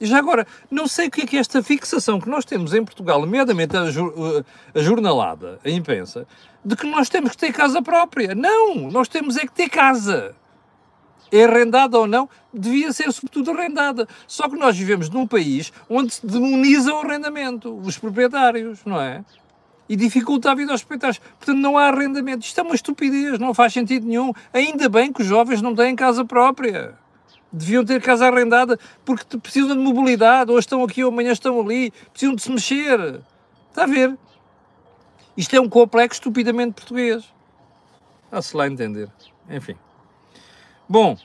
E 0.00 0.06
já 0.06 0.18
agora, 0.18 0.46
não 0.70 0.88
sei 0.88 1.06
o 1.06 1.10
que 1.10 1.22
é 1.22 1.26
que 1.26 1.36
é 1.36 1.40
esta 1.40 1.62
fixação 1.62 2.20
que 2.20 2.28
nós 2.28 2.44
temos 2.44 2.74
em 2.74 2.84
Portugal, 2.84 3.20
nomeadamente 3.20 3.76
a, 3.76 3.82
a 3.82 4.82
jornalada, 4.82 5.60
a 5.64 5.70
imprensa, 5.70 6.26
de 6.64 6.74
que 6.74 6.86
nós 6.90 7.08
temos 7.08 7.30
que 7.30 7.36
ter 7.36 7.52
casa 7.52 7.80
própria. 7.80 8.34
Não! 8.34 8.90
Nós 8.90 9.06
temos 9.06 9.36
é 9.36 9.42
que 9.42 9.52
ter 9.52 9.68
casa 9.68 10.34
arrendada 11.42 11.98
ou 11.98 12.06
não, 12.06 12.28
devia 12.52 12.92
ser 12.92 13.10
sobretudo 13.12 13.50
arrendada. 13.50 14.06
Só 14.26 14.48
que 14.48 14.56
nós 14.56 14.76
vivemos 14.76 15.08
num 15.08 15.26
país 15.26 15.72
onde 15.88 16.14
se 16.14 16.26
demoniza 16.26 16.92
o 16.92 16.98
arrendamento, 16.98 17.76
os 17.78 17.98
proprietários, 17.98 18.84
não 18.84 19.00
é? 19.00 19.24
E 19.88 19.96
dificulta 19.96 20.52
a 20.52 20.54
vida 20.54 20.72
aos 20.72 20.82
proprietários. 20.82 21.18
Portanto, 21.18 21.58
não 21.58 21.76
há 21.76 21.88
arrendamento. 21.88 22.44
Isto 22.44 22.60
é 22.60 22.62
uma 22.62 22.74
estupidez, 22.74 23.38
não 23.38 23.52
faz 23.52 23.72
sentido 23.72 24.06
nenhum. 24.06 24.32
Ainda 24.52 24.88
bem 24.88 25.12
que 25.12 25.22
os 25.22 25.26
jovens 25.26 25.60
não 25.60 25.74
têm 25.74 25.96
casa 25.96 26.24
própria. 26.24 26.94
Deviam 27.52 27.84
ter 27.84 28.00
casa 28.00 28.26
arrendada 28.26 28.78
porque 29.04 29.38
precisam 29.38 29.76
de 29.76 29.82
mobilidade, 29.82 30.50
ou 30.50 30.58
estão 30.58 30.82
aqui 30.82 31.02
amanhã 31.02 31.32
estão 31.32 31.60
ali, 31.60 31.92
precisam 32.12 32.34
de 32.34 32.42
se 32.42 32.50
mexer. 32.50 33.20
Está 33.70 33.84
a 33.84 33.86
ver? 33.86 34.16
Isto 35.36 35.56
é 35.56 35.60
um 35.60 35.68
complexo 35.68 36.20
estupidamente 36.20 36.74
português. 36.74 37.24
A-se 38.30 38.56
lá 38.56 38.66
entender. 38.66 39.08
Enfim. 39.48 39.76
Bom, 40.86 41.16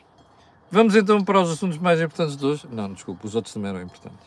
vamos 0.72 0.96
então 0.96 1.22
para 1.22 1.42
os 1.42 1.52
assuntos 1.52 1.78
mais 1.78 2.00
importantes 2.00 2.38
de 2.38 2.46
hoje. 2.46 2.66
Não, 2.72 2.94
desculpa, 2.94 3.28
os 3.28 3.36
outros 3.36 3.54
também 3.54 3.70
eram 3.70 3.82
importantes. 3.82 4.26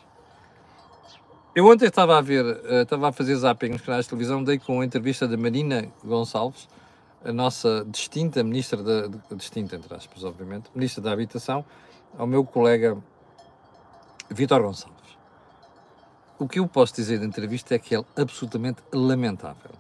eu 1.55 1.67
ontem 1.67 1.87
estava 1.87 2.19
a 2.19 2.21
ver, 2.21 2.45
uh, 2.45 2.83
estava 2.83 3.09
a 3.09 3.13
fazer 3.13 3.35
zapping 3.37 3.71
nos 3.71 3.81
canais 3.81 4.05
de 4.05 4.11
televisão, 4.11 4.45
dei 4.45 4.59
com 4.59 4.83
a 4.83 4.85
entrevista 4.85 5.27
da 5.27 5.37
Marina 5.39 5.89
Gonçalves, 6.05 6.69
a 7.25 7.33
nossa 7.33 7.83
distinta 7.89 8.45
ministra 8.45 8.83
da, 8.83 9.09
distinta 9.35 9.75
entre 9.75 9.95
aspas, 9.95 10.23
obviamente, 10.23 10.69
ministra 10.75 11.03
da 11.03 11.13
Habitação, 11.13 11.65
ao 12.19 12.27
meu 12.27 12.45
colega 12.45 12.99
Vítor 14.29 14.61
Gonçalves. 14.61 15.17
O 16.39 16.47
que 16.47 16.59
eu 16.59 16.69
posso 16.69 16.95
dizer 16.95 17.21
da 17.21 17.25
entrevista 17.25 17.75
é 17.75 17.79
que 17.79 17.95
é 17.97 18.05
absolutamente 18.17 18.83
lamentável. 18.93 19.71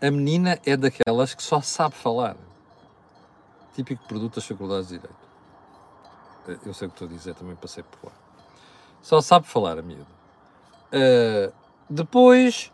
A 0.00 0.10
menina 0.10 0.58
é 0.64 0.78
daquelas 0.78 1.34
que 1.34 1.42
só 1.42 1.60
sabe 1.60 1.94
falar. 1.94 2.36
Típico 3.78 4.08
produto 4.08 4.34
das 4.34 4.44
faculdades 4.44 4.88
de 4.88 4.98
Direito. 4.98 5.28
Eh, 6.48 6.58
eu 6.66 6.74
sei 6.74 6.88
o 6.88 6.90
que 6.90 6.96
estou 6.96 7.06
a 7.06 7.16
dizer, 7.16 7.34
também 7.36 7.54
passei 7.54 7.84
por 7.84 8.08
lá. 8.08 8.12
Só 9.00 9.20
sabe 9.20 9.46
falar 9.46 9.78
a. 9.78 9.82
Uh, 9.82 11.52
depois, 11.88 12.72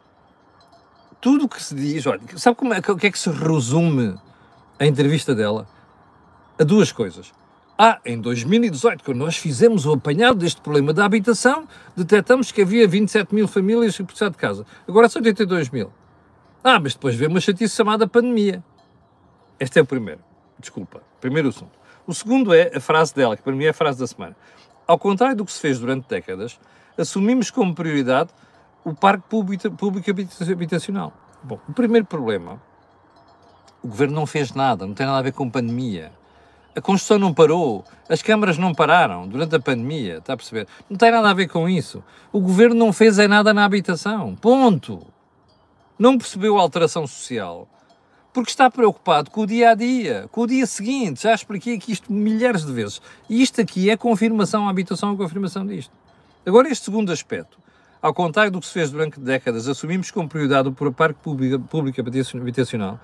tudo 1.21 1.45
o 1.45 1.49
que 1.49 1.63
se 1.63 1.75
diz, 1.75 2.07
olha, 2.07 2.23
sabe 2.39 2.57
como 2.57 2.73
é, 2.73 2.79
o 2.79 2.97
que 2.97 3.07
é 3.07 3.11
que 3.11 3.19
se 3.19 3.29
resume 3.29 4.19
a 4.79 4.87
entrevista 4.87 5.35
dela? 5.35 5.69
A 6.59 6.65
duas 6.65 6.91
coisas. 6.91 7.35
Ah, 7.77 8.01
em 8.03 8.19
2018, 8.19 9.05
quando 9.05 9.19
nós 9.19 9.37
fizemos 9.37 9.85
o 9.85 9.93
apanhado 9.93 10.39
deste 10.39 10.63
problema 10.63 10.95
da 10.95 11.05
habitação, 11.05 11.69
detectamos 11.95 12.51
que 12.51 12.63
havia 12.63 12.89
27 12.89 13.35
mil 13.35 13.47
famílias 13.47 13.95
que 13.95 14.05
precisavam 14.05 14.33
de 14.33 14.39
casa. 14.39 14.65
Agora 14.89 15.07
são 15.11 15.21
82 15.21 15.69
mil. 15.69 15.93
Ah, 16.63 16.81
mas 16.81 16.95
depois 16.95 17.15
veio 17.15 17.31
uma 17.31 17.43
chatice 17.43 17.77
chamada 17.77 18.09
pandemia. 18.09 18.65
Este 19.61 19.79
é 19.79 19.83
o 19.83 19.85
primeiro. 19.85 20.33
Desculpa. 20.65 21.03
Primeiro 21.21 21.51
assunto. 21.51 21.79
O 22.07 22.15
segundo 22.15 22.55
é 22.55 22.71
a 22.75 22.81
frase 22.81 23.15
dela, 23.15 23.37
que 23.37 23.43
para 23.43 23.53
mim 23.53 23.65
é 23.65 23.69
a 23.69 23.75
frase 23.75 23.99
da 23.99 24.07
semana. 24.07 24.35
Ao 24.87 24.99
contrário 24.99 25.37
do 25.37 25.45
que 25.45 25.53
se 25.53 25.61
fez 25.61 25.79
durante 25.79 26.09
décadas, 26.09 26.59
assumimos 26.97 27.51
como 27.51 27.75
prioridade 27.75 28.31
o 28.83 28.95
parque 28.95 29.29
público, 29.29 29.69
habitacional. 30.51 31.13
Bom, 31.43 31.61
o 31.69 31.73
primeiro 31.75 32.07
problema, 32.07 32.63
o 33.83 33.89
governo 33.89 34.15
não 34.15 34.25
fez 34.25 34.55
nada, 34.55 34.87
não 34.87 34.95
tem 34.95 35.05
nada 35.05 35.19
a 35.19 35.23
ver 35.23 35.33
com 35.33 35.51
pandemia. 35.51 36.13
A 36.75 36.81
construção 36.81 37.19
não 37.19 37.35
parou, 37.35 37.85
as 38.09 38.23
câmaras 38.23 38.57
não 38.57 38.75
pararam 38.75 39.29
durante 39.29 39.55
a 39.55 39.61
pandemia, 39.61 40.17
está 40.17 40.33
a 40.33 40.37
perceber? 40.37 40.67
Não 40.89 40.97
tem 40.97 41.11
nada 41.11 41.29
a 41.29 41.35
ver 41.35 41.49
com 41.49 41.69
isso. 41.69 42.03
O 42.33 42.41
governo 42.41 42.75
não 42.75 42.91
fez 42.91 43.19
é 43.19 43.29
nada 43.29 43.53
na 43.53 43.67
habitação, 43.67 44.35
ponto. 44.35 45.07
Não 45.99 46.17
percebeu 46.17 46.59
a 46.59 46.63
alteração 46.63 47.07
social 47.07 47.69
porque 48.35 48.51
está 48.51 48.69
preocupado 48.69 49.31
com 49.31 49.43
o 49.43 49.47
dia 49.47 49.71
a 49.71 49.75
dia, 49.77 50.29
com 50.33 50.41
o 50.41 50.47
dia 50.47 50.67
seguinte. 50.67 51.23
Já 51.23 51.33
expliquei 51.33 51.77
aqui 51.77 51.93
isto 51.93 52.13
milhares 52.13 52.67
de 52.67 52.73
vezes. 52.73 53.01
E 53.31 53.41
isto 53.41 53.61
aqui 53.61 53.89
é 53.89 53.97
confirmação, 53.97 54.67
a 54.67 54.71
habitação 54.71 55.15
é 55.15 55.17
confirmação 55.17 55.65
disto. 55.65 55.93
Agora, 56.45 56.69
este 56.69 56.85
segundo 56.85 57.13
aspecto, 57.13 57.57
ao 58.03 58.13
contrário 58.13 58.51
do 58.51 58.59
que 58.59 58.67
se 58.67 58.73
fez 58.73 58.91
durante 58.91 59.21
décadas, 59.21 59.69
assumimos 59.69 60.11
como 60.11 60.29
prioridade 60.29 60.69
o 60.69 60.93
parque 60.93 61.21
público, 61.23 61.61
público 61.61 62.01
habitacional. 62.01 63.01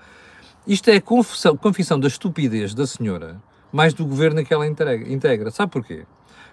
Isto 0.67 0.89
é 0.89 0.97
a 0.97 1.01
confissão, 1.01 1.55
confissão 1.55 1.97
da 1.97 2.09
estupidez 2.09 2.73
da 2.73 2.85
senhora, 2.85 3.41
mais 3.71 3.93
do 3.93 4.05
governo 4.05 4.43
que 4.43 4.53
ela 4.53 4.67
integra. 4.67 5.09
integra. 5.09 5.49
Sabe 5.49 5.71
porquê? 5.71 6.05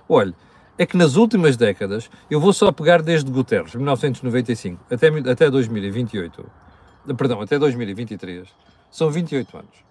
Olha, 0.08 0.34
é 0.78 0.86
que 0.86 0.96
nas 0.96 1.16
últimas 1.16 1.56
décadas, 1.56 2.08
eu 2.30 2.40
vou 2.40 2.52
só 2.52 2.70
pegar 2.70 3.02
desde 3.02 3.28
Guterres, 3.28 3.74
1995, 3.74 4.84
até, 4.88 5.08
até 5.30 5.50
2028, 5.50 6.67
perdão, 7.14 7.40
até 7.40 7.58
2023, 7.58 8.48
são 8.90 9.10
28 9.10 9.56
anos. 9.56 9.88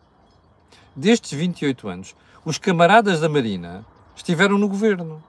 Destes 0.95 1.31
28 1.31 1.87
anos, 1.87 2.15
os 2.43 2.57
camaradas 2.57 3.19
da 3.19 3.29
Marina 3.29 3.85
estiveram 4.15 4.57
no 4.57 4.67
governo 4.67 5.23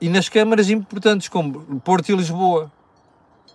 e 0.00 0.08
nas 0.08 0.28
câmaras 0.28 0.70
importantes 0.70 1.28
como 1.28 1.80
Porto 1.80 2.08
e 2.08 2.16
Lisboa, 2.16 2.70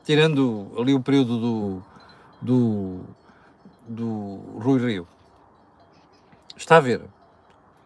tirando 0.05 0.71
ali 0.77 0.93
o 0.93 0.99
período 0.99 1.39
do, 1.39 1.83
do, 2.41 2.99
do 3.87 4.35
Rui 4.59 4.79
Rio. 4.79 5.07
Está 6.55 6.77
a 6.77 6.81
ver? 6.81 7.01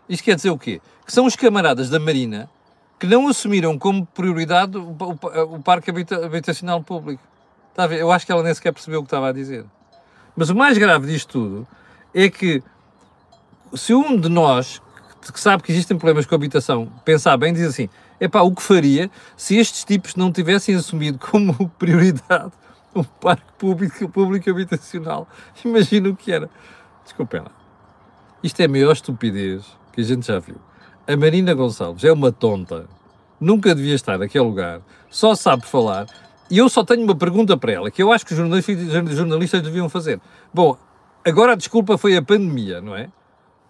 Isto 0.09 0.23
quer 0.23 0.35
dizer 0.35 0.49
o 0.49 0.57
quê? 0.57 0.81
Que 1.05 1.11
são 1.11 1.25
os 1.25 1.35
camaradas 1.35 1.89
da 1.89 1.99
Marina 1.99 2.49
que 2.99 3.05
não 3.05 3.27
assumiram 3.27 3.77
como 3.77 4.05
prioridade 4.05 4.77
o, 4.77 4.89
o, 4.91 5.55
o 5.55 5.61
parque 5.61 5.91
habitacional 5.91 6.81
público. 6.81 7.21
Está 7.77 7.83
a 7.83 7.87
ver? 7.87 7.99
Eu 7.99 8.11
acho 8.11 8.25
que 8.25 8.31
ela 8.31 8.41
nem 8.41 8.51
sequer 8.55 8.73
percebeu 8.73 9.01
o 9.01 9.03
que 9.03 9.07
estava 9.07 9.29
a 9.29 9.31
dizer. 9.31 9.63
Mas 10.35 10.49
o 10.49 10.55
mais 10.55 10.79
grave 10.79 11.05
disto 11.05 11.33
tudo 11.33 11.67
é 12.11 12.27
que 12.27 12.63
se 13.75 13.93
um 13.93 14.19
de 14.19 14.27
nós 14.29 14.81
que 15.31 15.39
sabe 15.39 15.61
que 15.61 15.71
existem 15.71 15.95
problemas 15.95 16.25
com 16.25 16.33
a 16.33 16.37
habitação 16.37 16.91
pensar 17.05 17.37
bem, 17.37 17.53
diz 17.53 17.67
assim: 17.67 17.87
Epá, 18.19 18.41
o 18.41 18.51
que 18.51 18.63
faria 18.63 19.11
se 19.35 19.57
estes 19.57 19.83
tipos 19.83 20.15
não 20.15 20.31
tivessem 20.31 20.73
assumido 20.73 21.19
como 21.19 21.69
prioridade 21.77 22.51
um 22.95 23.03
parque 23.03 23.53
público, 23.59 24.09
público 24.09 24.49
habitacional? 24.49 25.27
Imagina 25.63 26.09
o 26.09 26.15
que 26.15 26.31
era. 26.31 26.49
Desculpem 27.03 27.41
lá. 27.41 27.51
Isto 28.41 28.59
é 28.59 28.65
a 28.65 28.69
maior 28.69 28.93
estupidez 28.93 29.63
que 29.93 30.01
a 30.01 30.03
gente 30.03 30.25
já 30.25 30.39
viu. 30.39 30.55
A 31.07 31.15
Marina 31.15 31.53
Gonçalves 31.53 32.03
é 32.03 32.11
uma 32.11 32.31
tonta. 32.31 32.87
Nunca 33.39 33.75
devia 33.75 33.93
estar 33.93 34.17
naquele 34.17 34.45
lugar. 34.45 34.81
Só 35.11 35.35
sabe 35.35 35.63
falar. 35.63 36.07
E 36.49 36.57
eu 36.57 36.69
só 36.69 36.83
tenho 36.83 37.03
uma 37.03 37.15
pergunta 37.15 37.57
para 37.57 37.73
ela, 37.73 37.91
que 37.91 38.01
eu 38.01 38.11
acho 38.11 38.25
que 38.25 38.31
os 38.31 38.37
jornalistas, 38.37 39.15
jornalistas 39.15 39.61
deviam 39.61 39.89
fazer. 39.89 40.19
Bom, 40.53 40.77
agora 41.25 41.53
a 41.53 41.55
desculpa 41.55 41.97
foi 41.97 42.15
a 42.15 42.21
pandemia, 42.21 42.79
não 42.79 42.95
é? 42.95 43.09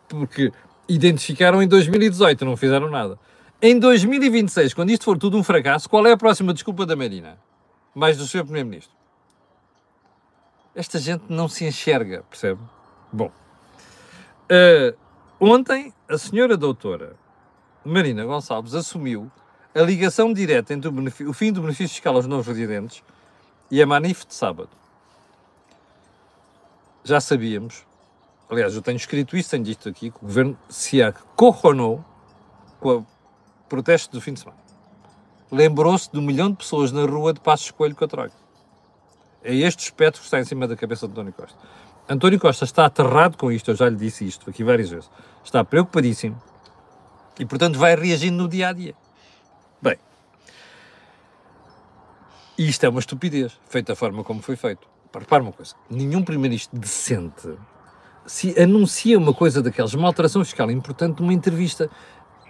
Porque 0.08 0.52
identificaram 0.88 1.62
em 1.62 1.68
2018, 1.68 2.46
não 2.46 2.56
fizeram 2.56 2.90
nada. 2.90 3.20
Em 3.62 3.80
2026, 3.80 4.74
quando 4.76 4.92
isto 4.92 5.06
for 5.06 5.18
tudo 5.18 5.38
um 5.38 5.44
fracasso, 5.44 5.90
qual 5.90 6.06
é 6.06 6.12
a 6.12 6.18
próxima 6.18 6.54
desculpa 6.54 6.86
da 6.86 6.96
Marina? 6.96 7.40
Mais 7.96 8.16
do 8.16 8.28
Sr. 8.28 8.44
Primeiro-Ministro. 8.44 8.96
Esta 10.76 11.00
gente 11.00 11.24
não 11.28 11.50
se 11.50 11.66
enxerga, 11.66 12.24
percebe? 12.30 12.62
Bom, 13.12 13.32
uh, 14.52 14.96
ontem 15.40 15.92
a 16.08 16.20
senhora 16.20 16.56
doutora 16.56 17.16
Marina 17.84 18.24
Gonçalves 18.24 18.76
assumiu 18.76 19.32
a 19.78 19.84
ligação 19.84 20.34
direta 20.34 20.74
entre 20.74 20.90
o, 20.90 21.30
o 21.30 21.34
fim 21.34 21.52
do 21.52 21.62
benefício 21.62 21.90
fiscal 21.90 22.16
aos 22.16 22.26
novos 22.26 22.48
residentes 22.48 23.04
e 23.70 23.82
a 23.82 23.86
Manif 23.86 24.26
de 24.26 24.34
sábado. 24.34 24.70
Já 27.04 27.22
sabíamos, 27.22 27.86
aliás, 28.50 28.76
eu 28.76 28.82
tenho 28.82 28.98
escrito 28.98 29.38
isso, 29.38 29.52
tenho 29.52 29.64
dito 29.64 29.88
aqui, 29.88 30.10
que 30.10 30.18
o 30.18 30.22
governo 30.22 30.58
se 30.68 31.02
acorronou 31.02 32.04
com 32.80 33.00
a 33.00 33.04
protesto 33.70 34.12
do 34.12 34.22
fim 34.22 34.34
de 34.34 34.40
semana. 34.40 34.60
Lembrou-se 35.52 36.12
de 36.12 36.18
um 36.18 36.22
milhão 36.22 36.52
de 36.52 36.58
pessoas 36.58 36.92
na 36.92 37.06
rua 37.06 37.34
de 37.34 37.40
Passos 37.40 37.72
Coelho 37.72 37.96
com 37.96 38.04
a 38.04 38.08
Troika. 38.08 38.36
É 39.44 39.56
este 39.56 39.84
espectro 39.84 40.20
que 40.20 40.26
está 40.26 40.40
em 40.40 40.44
cima 40.44 40.68
da 40.68 40.76
cabeça 40.76 41.08
de 41.08 41.14
António 41.14 41.32
Costa. 41.32 41.58
António 42.10 42.40
Costa 42.40 42.66
está 42.66 42.86
aterrado 42.86 43.38
com 43.38 43.52
isto, 43.52 43.72
eu 43.72 43.76
já 43.76 43.88
lhe 43.88 43.96
disse 43.96 44.26
isto 44.26 44.50
aqui 44.50 44.64
várias 44.64 44.90
vezes. 44.90 45.10
Está 45.44 45.64
preocupadíssimo 45.64 46.42
e, 47.40 47.46
portanto, 47.46 47.78
vai 47.78 47.96
reagindo 47.96 48.38
no 48.44 48.50
dia 48.50 48.70
a 48.70 48.74
dia. 48.74 48.96
Isto 52.58 52.86
é 52.86 52.90
uma 52.90 53.00
estupidez, 53.00 53.54
feita 53.70 53.94
da 53.94 53.96
forma 53.96 54.24
como 54.24 54.42
foi 54.42 54.56
feito. 54.56 54.88
Repare 55.14 55.42
uma 55.42 55.52
coisa: 55.52 55.76
nenhum 55.90 56.24
primeiro-ministro 56.24 56.78
decente 56.78 57.58
se 58.26 58.60
anuncia 58.62 59.18
uma 59.18 59.34
coisa 59.34 59.62
daquelas, 59.62 59.94
uma 59.94 60.08
alteração 60.08 60.44
fiscal 60.44 60.70
importante 60.70 61.22
numa 61.22 61.34
entrevista 61.34 61.90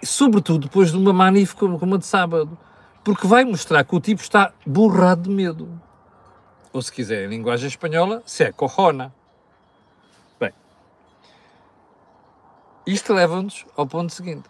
sobretudo 0.02 0.66
depois 0.66 0.90
de 0.90 0.96
uma 0.96 1.12
manif 1.12 1.54
como 1.54 1.94
a 1.94 1.98
de 1.98 2.06
sábado, 2.06 2.56
porque 3.04 3.26
vai 3.26 3.44
mostrar 3.44 3.84
que 3.84 3.94
o 3.94 4.00
tipo 4.00 4.20
está 4.20 4.52
borrado 4.66 5.22
de 5.22 5.30
medo. 5.30 5.80
Ou 6.72 6.82
se 6.82 6.92
quiser 6.92 7.24
em 7.24 7.28
linguagem 7.28 7.68
espanhola, 7.68 8.22
se 8.26 8.44
é 8.44 8.52
corona. 8.52 9.12
Bem, 10.38 10.52
isto 12.86 13.12
leva-nos 13.12 13.64
ao 13.76 13.86
ponto 13.86 14.12
seguinte. 14.12 14.48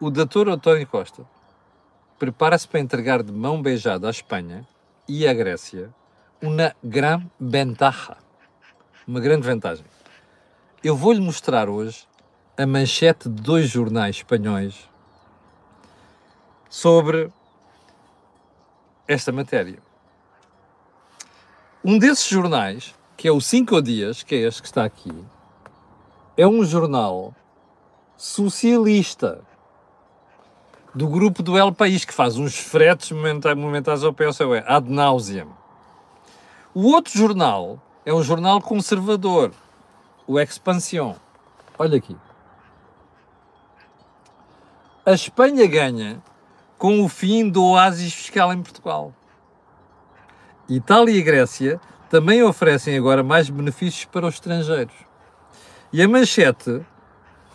O 0.00 0.10
doutor 0.10 0.48
António 0.48 0.86
Costa 0.86 1.24
prepara-se 2.20 2.68
para 2.68 2.80
entregar 2.80 3.22
de 3.22 3.32
mão 3.32 3.62
beijada 3.62 4.06
à 4.06 4.10
Espanha 4.10 4.68
e 5.08 5.26
à 5.26 5.32
Grécia 5.32 5.90
uma 6.42 6.76
grande 6.84 7.26
ventaja. 7.40 8.18
Uma 9.06 9.20
grande 9.20 9.46
vantagem. 9.46 9.86
Eu 10.84 10.94
vou-lhe 10.94 11.18
mostrar 11.18 11.70
hoje 11.70 12.06
a 12.58 12.66
manchete 12.66 13.26
de 13.26 13.42
dois 13.42 13.70
jornais 13.70 14.16
espanhóis 14.16 14.86
sobre 16.68 17.32
esta 19.08 19.32
matéria. 19.32 19.78
Um 21.82 21.98
desses 21.98 22.28
jornais, 22.28 22.94
que 23.16 23.28
é 23.28 23.32
o 23.32 23.40
Cinco 23.40 23.80
Dias, 23.80 24.22
que 24.22 24.34
é 24.34 24.38
este 24.40 24.60
que 24.60 24.68
está 24.68 24.84
aqui, 24.84 25.24
é 26.36 26.46
um 26.46 26.62
jornal 26.64 27.34
socialista 28.14 29.42
do 30.94 31.08
grupo 31.08 31.42
do 31.42 31.56
El 31.56 31.72
País, 31.72 32.04
que 32.04 32.14
faz 32.14 32.36
uns 32.36 32.58
fretes 32.58 33.10
momentais 33.12 34.02
ao 34.02 34.12
PSOE, 34.12 34.62
ad 34.66 34.90
nauseam. 34.90 35.48
O 36.74 36.88
outro 36.92 37.16
jornal 37.16 37.80
é 38.04 38.12
um 38.12 38.22
jornal 38.22 38.60
conservador, 38.60 39.52
o 40.26 40.38
Expansión. 40.38 41.14
Olha 41.78 41.96
aqui 41.96 42.16
a 45.04 45.12
Espanha 45.12 45.66
ganha 45.66 46.22
com 46.78 47.02
o 47.02 47.08
fim 47.08 47.48
do 47.48 47.64
oásis 47.64 48.12
fiscal 48.12 48.52
em 48.52 48.62
Portugal. 48.62 49.12
Itália 50.68 51.12
e 51.12 51.22
Grécia 51.22 51.80
também 52.08 52.42
oferecem 52.42 52.96
agora 52.96 53.22
mais 53.22 53.50
benefícios 53.50 54.04
para 54.04 54.26
os 54.26 54.34
estrangeiros. 54.34 54.94
E 55.92 56.02
a 56.02 56.08
manchete 56.08 56.84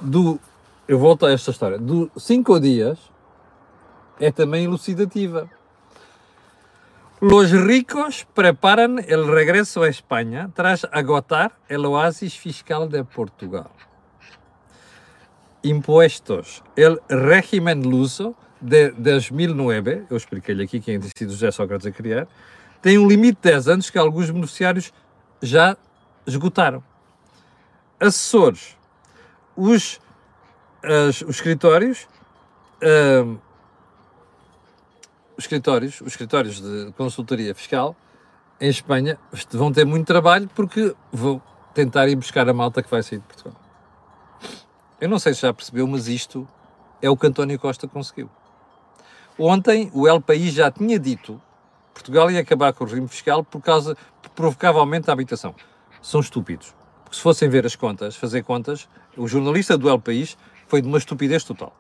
do. 0.02 0.40
Eu 0.88 1.00
volto 1.00 1.26
a 1.26 1.32
esta 1.32 1.52
história. 1.52 1.78
Do 1.78 2.12
cinco 2.18 2.60
dias 2.60 3.00
é 4.20 4.32
também 4.32 4.66
elucidativa. 4.66 5.50
Los 7.22 7.52
ricos 7.52 8.28
preparan 8.34 9.00
el 9.08 9.28
regreso 9.28 9.84
a 9.84 9.90
España 9.90 10.52
tras 10.54 10.86
agotar 10.92 11.58
el 11.70 11.86
oasis 11.86 12.38
fiscal 12.38 12.90
de 12.90 13.04
Portugal. 13.04 13.72
Impuestos. 15.64 16.62
El 16.76 17.00
régimen 17.10 17.90
luso 17.90 18.36
de 18.60 18.92
2009, 18.92 20.06
eu 20.10 20.18
expliquei-lhe 20.18 20.64
aqui 20.64 20.80
quem 20.80 21.00
tem 21.00 21.10
sido 21.18 21.32
José 21.32 21.52
Sócrates 21.52 21.88
a 21.88 21.92
criar, 21.92 22.28
tem 22.82 22.98
um 22.98 23.08
limite 23.08 23.40
de 23.42 23.52
10 23.52 23.68
anos 23.70 23.90
que 23.90 23.98
alguns 23.98 24.30
beneficiários 24.30 24.94
já 25.42 25.78
esgotaram. 26.28 26.84
Assessores. 28.00 28.78
Os, 29.56 30.00
as, 30.84 31.22
os 31.22 31.38
escritórios 31.38 32.08
uh, 32.84 33.40
os 35.38 35.44
escritórios, 35.44 36.02
os 36.02 36.08
escritórios 36.08 36.62
de 36.62 36.92
consultoria 36.94 37.54
fiscal 37.54 37.96
em 38.60 38.70
Espanha 38.70 39.18
vão 39.52 39.72
ter 39.72 39.86
muito 39.86 40.06
trabalho 40.06 40.50
porque 40.56 40.96
vão 41.12 41.42
tentar 41.74 42.08
ir 42.08 42.16
buscar 42.16 42.48
a 42.48 42.54
malta 42.54 42.82
que 42.82 42.90
vai 42.90 43.04
sair 43.04 43.20
de 43.20 43.26
Portugal. 43.26 43.60
Eu 45.00 45.10
não 45.10 45.20
sei 45.20 45.34
se 45.34 45.42
já 45.42 45.54
percebeu, 45.54 45.86
mas 45.88 46.08
isto 46.08 46.48
é 47.02 47.10
o 47.10 47.18
que 47.18 47.28
António 47.28 47.60
Costa 47.60 47.88
conseguiu. 47.88 48.30
Ontem 49.38 49.92
o 49.94 50.08
El 50.08 50.22
País 50.22 50.54
já 50.54 50.72
tinha 50.72 50.98
dito 50.98 51.42
Portugal 51.94 52.30
ia 52.30 52.42
acabar 52.42 52.74
com 52.74 52.84
o 52.84 52.88
regime 52.88 53.08
fiscal 53.08 53.44
por 53.44 53.62
causa 53.62 53.98
provocava 54.36 54.80
aumento 54.80 55.06
da 55.06 55.14
habitação. 55.14 55.56
São 56.02 56.20
estúpidos. 56.20 56.76
Porque 57.04 57.16
se 57.16 57.22
fossem 57.22 57.48
ver 57.48 57.66
as 57.66 57.76
contas, 57.76 58.16
fazer 58.16 58.44
contas, 58.44 58.88
o 59.16 59.28
jornalista 59.28 59.78
do 59.78 59.90
El 59.90 60.00
País 60.00 60.38
foi 60.68 60.82
de 60.82 60.88
uma 60.88 60.98
estupidez 60.98 61.44
total 61.44 61.74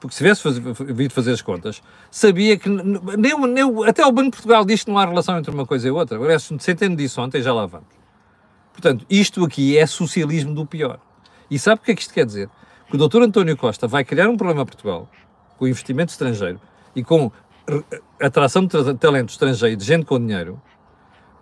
porque 0.00 0.14
se 0.14 0.24
tivesse 0.24 0.48
vindo 0.94 1.12
fazer 1.12 1.32
as 1.32 1.42
contas, 1.42 1.82
sabia 2.10 2.56
que 2.56 2.70
nem, 2.70 3.38
nem, 3.46 3.84
até 3.86 4.04
o 4.04 4.10
Banco 4.10 4.30
de 4.30 4.36
Portugal 4.36 4.64
diz 4.64 4.82
que 4.82 4.90
não 4.90 4.98
há 4.98 5.04
relação 5.04 5.38
entre 5.38 5.54
uma 5.54 5.66
coisa 5.66 5.86
e 5.86 5.90
outra. 5.90 6.16
Agora, 6.16 6.38
se 6.38 6.54
entende 6.54 6.96
disso 6.96 7.20
ontem, 7.20 7.42
já 7.42 7.52
lá 7.52 7.66
vamos. 7.66 7.88
Portanto, 8.72 9.04
isto 9.10 9.44
aqui 9.44 9.76
é 9.76 9.86
socialismo 9.86 10.54
do 10.54 10.64
pior. 10.64 10.98
E 11.50 11.58
sabe 11.58 11.82
o 11.82 11.84
que 11.84 11.90
é 11.90 11.94
que 11.94 12.00
isto 12.00 12.14
quer 12.14 12.24
dizer? 12.24 12.48
Que 12.88 12.96
o 12.96 13.08
Dr. 13.08 13.22
António 13.22 13.56
Costa 13.58 13.86
vai 13.86 14.02
criar 14.02 14.28
um 14.30 14.38
problema 14.38 14.62
a 14.62 14.64
Portugal 14.64 15.06
com 15.58 15.68
investimento 15.68 16.10
estrangeiro 16.10 16.58
e 16.96 17.04
com 17.04 17.30
atração 18.18 18.64
de 18.64 18.94
talento 18.94 19.28
estrangeiro, 19.28 19.76
de 19.76 19.84
gente 19.84 20.06
com 20.06 20.18
dinheiro, 20.18 20.60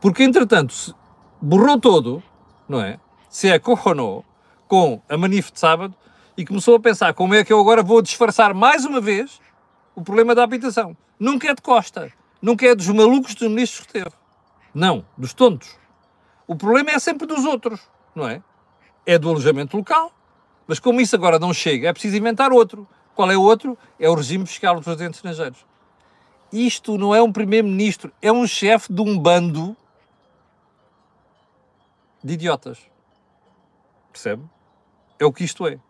porque 0.00 0.24
entretanto 0.24 0.72
se 0.72 0.94
borrou 1.40 1.78
todo, 1.78 2.22
não 2.68 2.80
é? 2.80 2.98
Se 3.30 3.48
é 3.48 3.58
com 3.58 5.00
a 5.08 5.16
manif 5.16 5.52
de 5.52 5.60
sábado 5.60 5.94
e 6.38 6.47
começou 6.47 6.76
a 6.76 6.80
pensar 6.80 7.12
como 7.14 7.35
é 7.35 7.42
que 7.42 7.52
eu 7.52 7.59
agora 7.59 7.83
vou 7.83 8.00
disfarçar 8.00 8.54
mais 8.54 8.85
uma 8.85 9.00
vez 9.00 9.40
o 9.97 10.02
problema 10.02 10.37
da 10.37 10.45
habitação. 10.45 10.97
Nunca 11.18 11.50
é 11.50 11.54
de 11.54 11.61
Costa, 11.61 12.12
nunca 12.40 12.64
é 12.64 12.76
dos 12.76 12.87
malucos 12.87 13.35
dos 13.35 13.49
ministros 13.49 13.85
que 13.85 13.92
teve. 13.92 14.12
Não, 14.73 15.04
dos 15.16 15.35
tontos. 15.35 15.76
O 16.47 16.54
problema 16.54 16.92
é 16.92 16.99
sempre 17.00 17.26
dos 17.26 17.45
outros, 17.45 17.80
não 18.14 18.28
é? 18.28 18.40
É 19.04 19.18
do 19.18 19.28
alojamento 19.28 19.76
local, 19.76 20.12
mas 20.64 20.78
como 20.78 21.00
isso 21.00 21.16
agora 21.16 21.40
não 21.40 21.52
chega, 21.52 21.88
é 21.88 21.92
preciso 21.92 22.16
inventar 22.16 22.52
outro. 22.52 22.87
Qual 23.16 23.28
é 23.33 23.37
o 23.37 23.42
outro? 23.42 23.76
É 23.99 24.09
o 24.09 24.14
regime 24.14 24.47
fiscal 24.47 24.76
dos 24.76 24.87
residentes 24.87 25.18
estrangeiros. 25.18 25.66
Isto 26.52 26.97
não 26.97 27.12
é 27.12 27.21
um 27.21 27.33
primeiro-ministro, 27.33 28.12
é 28.23 28.30
um 28.30 28.47
chefe 28.47 28.92
de 28.92 29.00
um 29.02 29.18
bando 29.18 29.76
de 32.23 32.34
idiotas. 32.34 32.78
Percebe? 34.12 34.45
É 35.19 35.25
o 35.25 35.32
que 35.32 35.43
isto 35.43 35.67
é. 35.67 35.80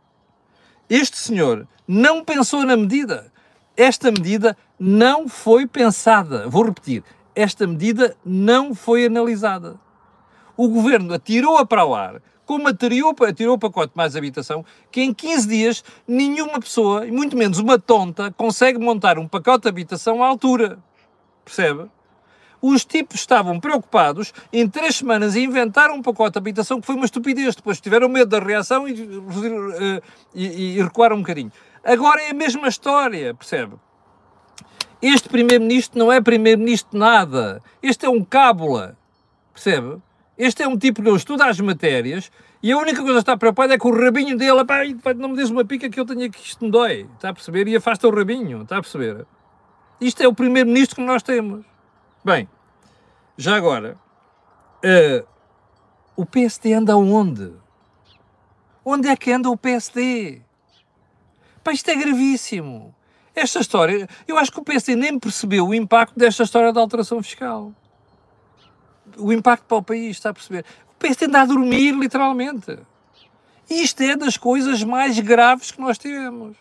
Este 0.89 1.19
senhor 1.19 1.69
não 1.87 2.25
pensou 2.25 2.65
na 2.65 2.77
medida. 2.77 3.31
Esta 3.77 4.11
medida 4.11 4.57
não 4.79 5.29
foi 5.29 5.67
pensada. 5.67 6.49
Vou 6.49 6.65
repetir. 6.65 7.05
Esta 7.35 7.67
medida 7.67 8.17
não 8.25 8.75
foi 8.75 9.07
analisada. 9.07 9.79
O 10.57 10.69
governo 10.69 11.15
atirou-a 11.15 11.65
para 11.65 11.85
o 11.85 11.95
ar, 11.95 12.21
como 12.45 12.67
atirou, 12.67 13.15
atirou 13.29 13.55
o 13.55 13.59
pacote 13.59 13.93
mais 13.95 14.17
habitação, 14.17 14.65
que 14.91 15.03
em 15.03 15.13
15 15.13 15.47
dias 15.47 15.85
nenhuma 16.07 16.59
pessoa, 16.59 17.07
e 17.07 17.13
muito 17.13 17.37
menos 17.37 17.59
uma 17.59 17.79
tonta, 17.79 18.33
consegue 18.33 18.79
montar 18.79 19.19
um 19.19 19.29
pacote 19.29 19.65
de 19.65 19.69
habitação 19.69 20.25
à 20.25 20.27
altura. 20.27 20.79
Percebe? 21.45 21.89
Os 22.61 22.85
tipos 22.85 23.21
estavam 23.21 23.61
preocupados 23.61 24.33
em 24.53 24.69
três 24.69 24.97
semanas 24.97 25.37
em 25.37 25.45
inventar 25.45 25.91
um 25.91 26.03
pacote 26.03 26.33
de 26.33 26.39
habitação 26.39 26.81
que 26.81 26.87
foi 26.87 26.97
uma 26.97 27.05
estupidez. 27.05 27.55
Depois 27.55 27.81
tiveram 27.81 28.09
medo 28.09 28.29
da 28.29 28.39
reação 28.39 28.89
e, 28.89 28.93
uh, 28.93 30.03
e, 30.35 30.77
e 30.77 30.83
recuaram 30.83 31.17
um 31.17 31.21
bocadinho. 31.21 31.53
Agora 31.85 32.21
é 32.23 32.31
a 32.31 32.35
mesma 32.35 32.69
história, 32.69 33.35
percebe? 33.35 33.77
Este 35.01 35.29
primeiro-ministro 35.29 35.99
não 35.99 36.13
é 36.13 36.21
primeiro-ministro 36.21 36.91
de 36.93 36.99
nada. 36.99 37.63
Este 37.81 38.07
é 38.07 38.09
um 38.09 38.25
cábula, 38.25 38.99
percebe? 39.55 39.99
Este 40.37 40.63
é 40.63 40.69
um 40.69 40.77
tipo 40.77 41.03
que 41.03 41.09
não 41.09 41.17
estuda 41.17 41.47
as 41.47 41.61
matérias 41.61 42.31
e 42.61 42.73
a 42.73 42.77
única 42.77 42.99
coisa 42.99 43.15
que 43.15 43.21
está 43.21 43.37
preocupado 43.37 43.73
é 43.73 43.79
com 43.79 43.89
o 43.89 44.05
rabinho 44.05 44.37
dele. 44.37 44.65
Pá, 44.65 45.15
não 45.15 45.31
me 45.31 45.37
diz 45.37 45.51
uma 45.51 45.65
pica 45.65 45.89
que 45.89 45.99
eu 45.99 46.05
tenho 46.05 46.27
aqui, 46.27 46.43
isto 46.43 46.65
me 46.65 46.71
dói. 46.71 47.09
Está 47.15 47.29
a 47.29 47.33
perceber? 47.33 47.69
E 47.69 47.77
afasta 47.77 48.09
o 48.09 48.11
rabinho, 48.15 48.63
está 48.63 48.79
a 48.79 48.81
perceber? 48.81 49.25
Isto 50.01 50.23
é 50.23 50.29
o 50.29 50.35
primeiro-ministro 50.35 50.97
que 50.97 51.03
nós 51.03 51.23
temos. 51.23 51.65
Bem, 52.29 52.47
já 53.39 53.57
agora, 53.57 53.97
uh, 54.85 55.27
o 56.15 56.27
PSD 56.27 56.75
anda 56.75 56.95
onde? 56.95 57.55
Onde 58.85 59.09
é 59.09 59.17
que 59.17 59.33
anda 59.33 59.49
o 59.49 59.57
PSD? 59.57 60.43
Pá, 61.65 61.73
isto 61.73 61.91
é 61.91 61.95
gravíssimo. 61.95 62.95
Esta 63.35 63.61
história, 63.61 64.07
eu 64.27 64.37
acho 64.37 64.53
que 64.53 64.61
o 64.61 64.63
PSD 64.63 64.95
nem 64.95 65.19
percebeu 65.19 65.69
o 65.69 65.75
impacto 65.75 66.19
desta 66.19 66.43
história 66.43 66.71
da 66.71 66.83
alteração 66.83 67.23
fiscal. 67.23 67.73
O 69.17 69.33
impacto 69.33 69.65
para 69.65 69.79
o 69.79 69.83
país, 69.83 70.19
está 70.19 70.29
a 70.29 70.35
perceber? 70.35 70.67
O 70.91 70.99
PSD 70.99 71.25
anda 71.29 71.41
a 71.41 71.47
dormir, 71.47 71.93
literalmente. 71.93 72.79
Isto 73.71 74.03
é 74.03 74.15
das 74.15 74.37
coisas 74.37 74.85
mais 74.85 75.19
graves 75.19 75.71
que 75.71 75.81
nós 75.81 75.97
tivemos. 75.97 76.59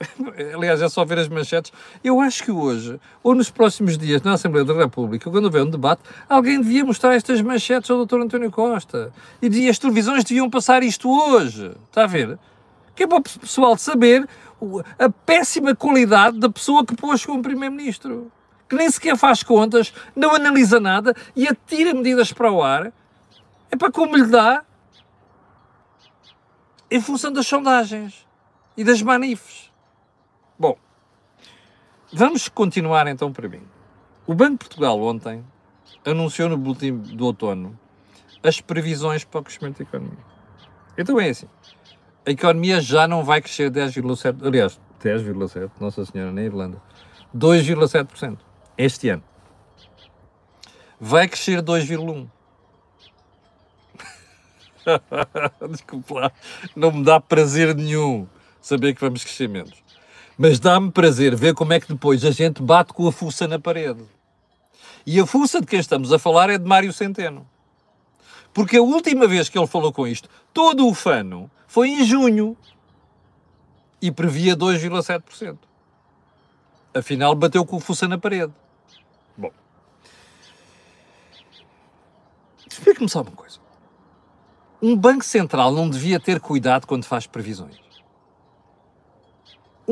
Aliás, 0.54 0.80
é 0.80 0.88
só 0.88 1.04
ver 1.04 1.18
as 1.18 1.28
manchetes. 1.28 1.72
Eu 2.02 2.20
acho 2.20 2.42
que 2.42 2.50
hoje, 2.50 2.98
ou 3.22 3.34
nos 3.34 3.50
próximos 3.50 3.98
dias, 3.98 4.22
na 4.22 4.32
Assembleia 4.32 4.64
da 4.64 4.74
República, 4.74 5.30
quando 5.30 5.44
houver 5.44 5.62
um 5.62 5.70
debate, 5.70 6.02
alguém 6.28 6.60
devia 6.60 6.84
mostrar 6.84 7.14
estas 7.14 7.40
manchetes 7.42 7.90
ao 7.90 8.04
Dr. 8.04 8.20
António 8.20 8.50
Costa. 8.50 9.12
E, 9.42 9.68
as 9.68 9.78
televisões 9.78 10.24
deviam 10.24 10.48
passar 10.48 10.82
isto 10.82 11.08
hoje. 11.08 11.72
Está 11.88 12.04
a 12.04 12.06
ver? 12.06 12.38
Que 12.94 13.04
é 13.04 13.06
para 13.06 13.18
o 13.18 13.22
pessoal 13.22 13.76
saber 13.76 14.26
a 14.98 15.08
péssima 15.08 15.74
qualidade 15.74 16.38
da 16.38 16.48
pessoa 16.48 16.84
que 16.84 16.96
pôs 16.96 17.24
como 17.24 17.42
Primeiro-Ministro. 17.42 18.32
Que 18.68 18.76
nem 18.76 18.90
sequer 18.90 19.16
faz 19.16 19.42
contas, 19.42 19.92
não 20.14 20.34
analisa 20.34 20.78
nada 20.78 21.14
e 21.34 21.46
atira 21.46 21.92
medidas 21.92 22.32
para 22.32 22.50
o 22.50 22.62
ar. 22.62 22.92
É 23.70 23.76
para 23.76 23.90
como 23.90 24.16
lhe 24.16 24.26
dá 24.26 24.64
em 26.90 27.00
função 27.00 27.32
das 27.32 27.46
sondagens 27.46 28.26
e 28.76 28.84
das 28.84 29.02
manifes. 29.02 29.69
Bom, 30.60 30.76
vamos 32.12 32.46
continuar 32.50 33.06
então 33.06 33.32
para 33.32 33.48
mim. 33.48 33.62
O 34.26 34.34
Banco 34.34 34.52
de 34.52 34.58
Portugal 34.58 35.00
ontem 35.00 35.42
anunciou 36.04 36.50
no 36.50 36.58
boletim 36.58 36.98
do 36.98 37.24
outono 37.24 37.80
as 38.42 38.60
previsões 38.60 39.24
para 39.24 39.40
o 39.40 39.42
crescimento 39.42 39.78
da 39.78 39.84
economia. 39.84 40.18
Então 40.98 41.18
é 41.18 41.30
assim, 41.30 41.48
a 42.26 42.30
economia 42.30 42.78
já 42.78 43.08
não 43.08 43.24
vai 43.24 43.40
crescer 43.40 43.70
10,7%, 43.70 44.46
aliás, 44.46 44.78
10,7%, 45.02 45.70
Nossa 45.80 46.04
Senhora, 46.04 46.30
na 46.30 46.42
Irlanda, 46.42 46.76
2,7% 47.34 48.36
este 48.76 49.08
ano. 49.08 49.24
Vai 51.00 51.26
crescer 51.26 51.62
2,1%. 51.62 52.28
Desculpa 55.70 56.14
lá, 56.20 56.32
não 56.76 56.92
me 56.92 57.02
dá 57.02 57.18
prazer 57.18 57.74
nenhum 57.74 58.28
saber 58.60 58.94
que 58.94 59.00
vamos 59.00 59.24
crescer 59.24 59.48
menos. 59.48 59.82
Mas 60.42 60.58
dá-me 60.58 60.90
prazer 60.90 61.36
ver 61.36 61.52
como 61.52 61.74
é 61.74 61.78
que 61.78 61.88
depois 61.88 62.24
a 62.24 62.30
gente 62.30 62.62
bate 62.62 62.94
com 62.94 63.06
a 63.06 63.12
fuça 63.12 63.46
na 63.46 63.58
parede. 63.58 64.02
E 65.04 65.20
a 65.20 65.26
fuça 65.26 65.60
de 65.60 65.66
quem 65.66 65.78
estamos 65.78 66.14
a 66.14 66.18
falar 66.18 66.48
é 66.48 66.56
de 66.56 66.64
Mário 66.64 66.94
Centeno. 66.94 67.46
Porque 68.54 68.78
a 68.78 68.82
última 68.82 69.28
vez 69.28 69.50
que 69.50 69.58
ele 69.58 69.66
falou 69.66 69.92
com 69.92 70.06
isto, 70.06 70.30
todo 70.54 70.88
o 70.88 70.94
fano, 70.94 71.50
foi 71.66 71.90
em 71.90 72.06
junho. 72.06 72.56
E 74.00 74.10
previa 74.10 74.56
2,7%. 74.56 75.58
Afinal, 76.94 77.34
bateu 77.34 77.62
com 77.66 77.76
a 77.76 77.80
fuça 77.80 78.08
na 78.08 78.16
parede. 78.16 78.54
Bom. 79.36 79.52
Explique-me 82.66 83.10
só 83.10 83.20
uma 83.20 83.32
coisa. 83.32 83.58
Um 84.80 84.96
banco 84.96 85.22
central 85.22 85.70
não 85.70 85.90
devia 85.90 86.18
ter 86.18 86.40
cuidado 86.40 86.86
quando 86.86 87.04
faz 87.04 87.26
previsões 87.26 87.89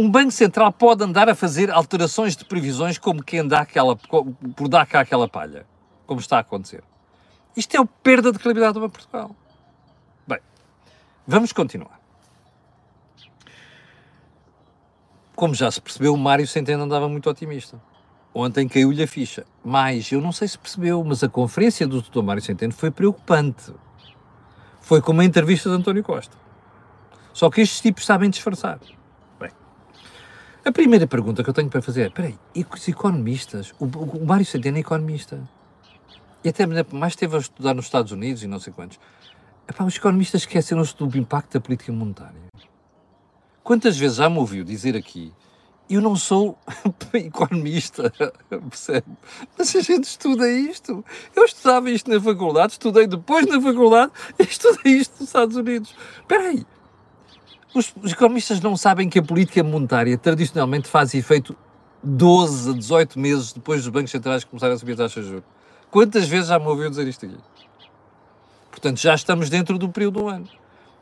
Um 0.00 0.08
Banco 0.08 0.30
Central 0.30 0.70
pode 0.70 1.02
andar 1.02 1.28
a 1.28 1.34
fazer 1.34 1.72
alterações 1.72 2.36
de 2.36 2.44
previsões 2.44 2.98
como 2.98 3.20
quem 3.20 3.44
dá 3.44 3.62
aquela, 3.62 3.96
por 3.96 4.68
dar 4.68 4.86
cá 4.86 5.00
aquela 5.00 5.28
palha, 5.28 5.66
como 6.06 6.20
está 6.20 6.36
a 6.36 6.40
acontecer. 6.40 6.84
Isto 7.56 7.76
é 7.76 7.80
o 7.80 7.84
perda 7.84 8.30
de 8.30 8.38
credibilidade 8.38 8.74
do 8.74 8.80
Banco 8.80 8.96
de 8.96 8.98
Portugal. 8.98 9.34
Bem, 10.24 10.38
vamos 11.26 11.52
continuar. 11.52 11.98
Como 15.34 15.52
já 15.52 15.68
se 15.68 15.80
percebeu, 15.80 16.14
o 16.14 16.16
Mário 16.16 16.46
Centeno 16.46 16.84
andava 16.84 17.08
muito 17.08 17.28
otimista. 17.28 17.82
Ontem 18.32 18.68
caiu-lhe 18.68 19.02
a 19.02 19.08
ficha. 19.08 19.44
Mas, 19.64 20.12
eu 20.12 20.20
não 20.20 20.30
sei 20.30 20.46
se 20.46 20.56
percebeu, 20.56 21.02
mas 21.02 21.24
a 21.24 21.28
conferência 21.28 21.88
do 21.88 22.00
Dr. 22.00 22.22
Mário 22.22 22.40
Centeno 22.40 22.72
foi 22.72 22.92
preocupante. 22.92 23.74
Foi 24.80 25.02
como 25.02 25.22
a 25.22 25.24
entrevista 25.24 25.68
de 25.68 25.74
António 25.74 26.04
Costa. 26.04 26.36
Só 27.32 27.50
que 27.50 27.62
estes 27.62 27.80
tipos 27.80 28.06
sabem 28.06 28.30
disfarçar. 28.30 28.78
A 30.68 30.72
primeira 30.72 31.06
pergunta 31.06 31.42
que 31.42 31.48
eu 31.48 31.54
tenho 31.54 31.70
para 31.70 31.80
fazer 31.80 32.02
é: 32.02 32.06
espera 32.08 32.28
aí, 32.28 32.38
e 32.54 32.62
os 32.70 32.88
economistas? 32.88 33.72
O, 33.80 33.86
o, 33.86 34.18
o 34.18 34.26
Mário 34.26 34.44
Centeno 34.44 34.76
é 34.76 34.80
economista. 34.80 35.40
E 36.44 36.50
até 36.50 36.66
mais 36.66 37.14
esteve 37.14 37.36
a 37.36 37.38
estudar 37.38 37.72
nos 37.72 37.86
Estados 37.86 38.12
Unidos 38.12 38.42
e 38.42 38.46
não 38.46 38.60
sei 38.60 38.70
quantos. 38.70 39.00
Epá, 39.66 39.82
os 39.84 39.96
economistas 39.96 40.42
esqueceram-se 40.42 40.94
do 40.94 41.16
impacto 41.16 41.54
da 41.54 41.60
política 41.60 41.90
monetária. 41.90 42.38
Quantas 43.64 43.96
vezes 43.96 44.18
já 44.18 44.28
me 44.28 44.36
ouviu 44.36 44.62
dizer 44.62 44.94
aqui 44.94 45.32
eu 45.88 46.02
não 46.02 46.14
sou 46.14 46.58
economista, 47.14 48.12
percebe? 48.50 49.06
Mas 49.56 49.74
a 49.74 49.80
gente 49.80 50.04
estuda 50.04 50.50
isto. 50.50 51.02
Eu 51.34 51.46
estudava 51.46 51.90
isto 51.90 52.10
na 52.10 52.20
faculdade, 52.20 52.72
estudei 52.72 53.06
depois 53.06 53.46
na 53.46 53.58
faculdade 53.58 54.12
e 54.38 54.42
estudei 54.42 54.98
isto 54.98 55.12
nos 55.12 55.30
Estados 55.30 55.56
Unidos. 55.56 55.94
Espera 56.20 56.42
aí. 56.42 56.66
Os, 57.74 57.92
economistas 58.10 58.60
não 58.60 58.76
sabem 58.76 59.08
que 59.08 59.18
a 59.18 59.22
política 59.22 59.62
monetária 59.62 60.16
tradicionalmente 60.16 60.88
faz 60.88 61.14
efeito 61.14 61.54
12 62.02 62.70
a 62.70 62.72
18 62.72 63.18
meses 63.18 63.52
depois 63.52 63.82
dos 63.82 63.92
bancos 63.92 64.10
centrais 64.10 64.44
começarem 64.44 64.74
a 64.74 64.78
subir 64.78 64.92
a 64.94 64.96
taxa 64.96 65.20
de 65.20 65.28
juros. 65.28 65.44
Quantas 65.90 66.26
vezes 66.26 66.48
já 66.48 66.58
me 66.58 66.66
ouviu 66.66 66.88
dizer 66.88 67.06
isto 67.06 67.26
aqui? 67.26 67.36
Portanto, 68.70 68.98
já 68.98 69.14
estamos 69.14 69.50
dentro 69.50 69.78
do 69.78 69.88
período 69.88 70.20
do 70.20 70.28
ano. 70.28 70.48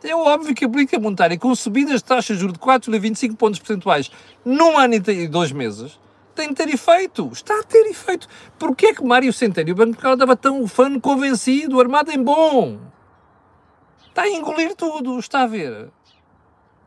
É 0.02 0.14
óbvio 0.14 0.55
que 0.55 0.64
a 0.64 0.68
política 0.68 0.98
monetária, 0.98 1.38
com 1.38 1.55
subidas 1.55 1.96
de 1.96 2.05
taxas 2.05 2.37
de 2.37 2.40
juros 2.40 2.55
de 2.55 2.61
4,25 2.61 3.37
pontos 3.37 3.59
percentuais 3.59 4.11
num 4.44 4.79
ano 4.79 4.94
e 4.94 5.29
dois 5.29 5.52
meses, 5.52 5.98
tem 6.35 6.48
de 6.48 6.55
ter 6.55 6.68
efeito. 6.68 7.29
Está 7.33 7.59
a 7.59 7.62
ter 7.62 7.87
efeito. 7.87 8.29
Porquê 8.59 8.87
é 8.87 8.94
que 8.94 9.05
Mário 9.05 9.33
Centeno 9.33 9.68
e 9.68 9.72
o 9.72 9.74
Banco 9.74 9.92
Portugal 9.92 10.14
estava 10.14 10.37
tão 10.37 10.66
fã 10.66 10.98
convencido, 11.00 11.81
armado 11.81 12.12
em 12.12 12.22
bom? 12.22 12.79
Está 14.09 14.22
a 14.22 14.29
engolir 14.29 14.74
tudo, 14.74 15.18
está 15.18 15.42
a 15.42 15.46
ver. 15.46 15.90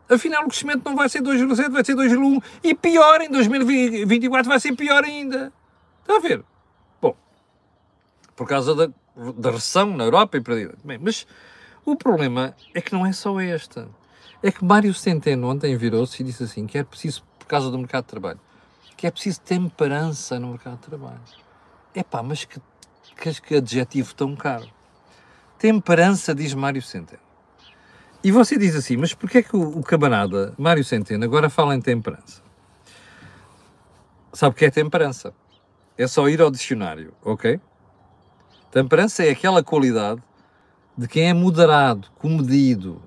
Afinal, 0.10 0.44
o 0.44 0.48
crescimento 0.48 0.84
não 0.84 0.96
vai 0.96 1.08
ser 1.08 1.22
2,7, 1.22 1.70
vai 1.70 1.86
ser 1.86 1.96
2,1 1.96 2.44
e 2.64 2.74
pior, 2.74 3.22
em 3.22 3.30
2024 3.30 4.50
vai 4.50 4.60
ser 4.60 4.76
pior 4.76 5.04
ainda. 5.04 5.54
Está 6.02 6.16
a 6.16 6.20
ver? 6.20 6.44
Bom, 7.00 7.16
por 8.36 8.48
causa 8.48 8.74
da, 8.74 8.90
da 9.38 9.52
recessão 9.52 9.96
na 9.96 10.06
Europa 10.06 10.38
e 10.38 10.42
para 10.42 10.56
Bem, 10.84 10.98
mas 11.00 11.28
o 11.86 11.96
problema 11.96 12.56
é 12.74 12.82
que 12.82 12.92
não 12.92 13.06
é 13.06 13.14
só 13.14 13.40
esta. 13.40 13.88
É 14.42 14.52
que 14.52 14.66
Mário 14.66 14.94
Centeno 14.96 15.48
ontem 15.48 15.78
virou-se 15.78 16.24
e 16.24 16.26
disse 16.26 16.44
assim 16.44 16.66
que 16.66 16.80
é 16.80 16.84
preciso, 16.84 17.24
por 17.38 17.46
causa 17.46 17.70
do 17.70 17.78
mercado 17.78 18.06
de 18.06 18.10
trabalho, 18.10 18.40
que 18.98 19.06
é 19.06 19.12
preciso 19.12 19.42
temperança 19.42 20.40
no 20.40 20.50
mercado 20.50 20.78
de 20.78 20.88
trabalho. 20.88 21.22
Epá, 21.94 22.24
mas 22.24 22.46
que, 22.46 22.60
que, 23.16 23.42
que 23.42 23.56
adjetivo 23.56 24.16
tão 24.16 24.36
caro. 24.36 24.68
Temperança, 25.60 26.34
diz 26.34 26.54
Mário 26.56 26.82
Centeno. 26.82 27.29
E 28.22 28.32
você 28.32 28.58
diz 28.58 28.76
assim, 28.76 28.98
mas 28.98 29.14
porquê 29.14 29.38
é 29.38 29.44
que 29.44 29.56
o, 29.56 29.80
o 29.80 29.84
camarada 29.84 30.54
Mário 30.58 30.84
Centeno 30.84 31.24
agora 31.24 31.50
fala 31.50 31.74
em 31.74 31.82
temperança? 31.82 32.42
Sabe 34.34 34.54
o 34.54 34.58
que 34.58 34.66
é 34.66 34.72
temperança? 34.72 35.34
É 35.98 36.06
só 36.06 36.28
ir 36.28 36.42
ao 36.42 36.52
dicionário, 36.52 37.14
ok? 37.24 37.60
Temperança 38.72 39.24
é 39.24 39.32
aquela 39.32 39.64
qualidade 39.64 40.22
de 40.98 41.08
quem 41.08 41.30
é 41.30 41.34
moderado, 41.34 42.10
comedido. 42.20 43.02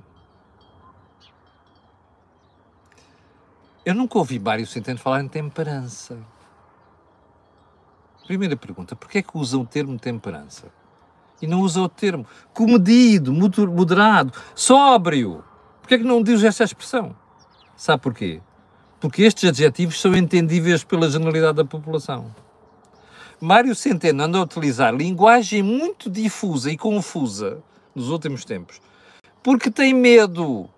Eu 3.85 3.94
nunca 3.94 4.16
ouvi 4.16 4.38
Mário 4.38 4.66
Centeno 4.66 4.98
falar 4.98 5.22
em 5.22 5.29
temperança. 5.29 6.18
Primeira 8.27 8.57
pergunta, 8.57 8.96
porquê 8.96 9.18
é 9.18 9.22
que 9.22 9.37
usam 9.37 9.61
o 9.61 9.66
termo 9.66 9.98
temperança? 9.98 10.72
E 11.42 11.46
não 11.48 11.61
usam 11.61 11.83
o 11.83 11.88
termo 11.88 12.24
comedido, 12.55 13.33
moderado, 13.33 14.33
sóbrio? 14.55 15.42
Porquê 15.81 15.96
é 15.96 15.98
que 15.98 16.05
não 16.05 16.22
diz 16.22 16.44
essa 16.44 16.62
expressão? 16.62 17.16
Sabe 17.76 18.00
porquê? 18.00 18.40
Porque 19.00 19.22
estes 19.22 19.48
adjetivos 19.48 20.00
são 20.00 20.14
entendíveis 20.16 20.85
pela 20.85 21.11
generalidade 21.11 21.57
da 21.57 21.64
população. 21.64 22.33
Mário 23.40 23.74
Centeno 23.74 24.22
anda 24.22 24.38
a 24.38 24.42
utilizar 24.42 24.94
linguagem 24.94 25.64
muito 25.64 26.09
difusa 26.09 26.70
e 26.70 26.76
confusa 26.76 27.61
nos 27.92 28.09
últimos 28.09 28.44
tempos, 28.44 28.81
porque 29.42 29.68
tem 29.68 29.92
medo 29.92 30.70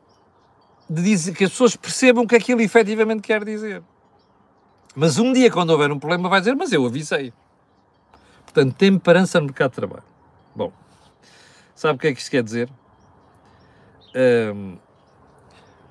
de 0.88 1.02
dizer, 1.02 1.34
que 1.34 1.44
as 1.44 1.50
pessoas 1.50 1.76
percebam 1.76 2.24
o 2.24 2.26
que 2.26 2.36
aquilo 2.36 2.62
efetivamente 2.62 3.20
quer 3.20 3.44
dizer. 3.44 3.82
Mas 4.96 5.18
um 5.18 5.30
dia, 5.30 5.50
quando 5.50 5.70
houver 5.70 5.92
um 5.92 5.98
problema, 5.98 6.26
vai 6.30 6.40
dizer: 6.40 6.54
Mas 6.54 6.72
eu 6.72 6.86
avisei. 6.86 7.34
Portanto, 8.44 8.74
temperança 8.76 9.38
no 9.40 9.46
mercado 9.46 9.70
de 9.70 9.76
trabalho. 9.76 10.13
Bom, 10.54 10.72
sabe 11.74 11.96
o 11.96 11.98
que 11.98 12.08
é 12.08 12.14
que 12.14 12.20
isto 12.20 12.30
quer 12.30 12.42
dizer? 12.42 12.70
Um, 14.14 14.76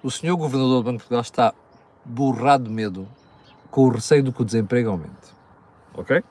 o 0.01 0.09
senhor 0.09 0.37
governador 0.37 0.77
do 0.77 0.83
Banco 0.83 0.97
de 0.97 1.03
Portugal 1.03 1.21
está 1.21 1.53
borrado 2.05 2.65
de 2.65 2.69
medo 2.69 3.07
com 3.69 3.85
o 3.85 3.89
receio 3.89 4.23
do 4.23 4.31
que 4.31 4.41
o 4.41 4.45
desemprego 4.45 4.89
aumente. 4.89 5.33
Ok? 5.93 6.23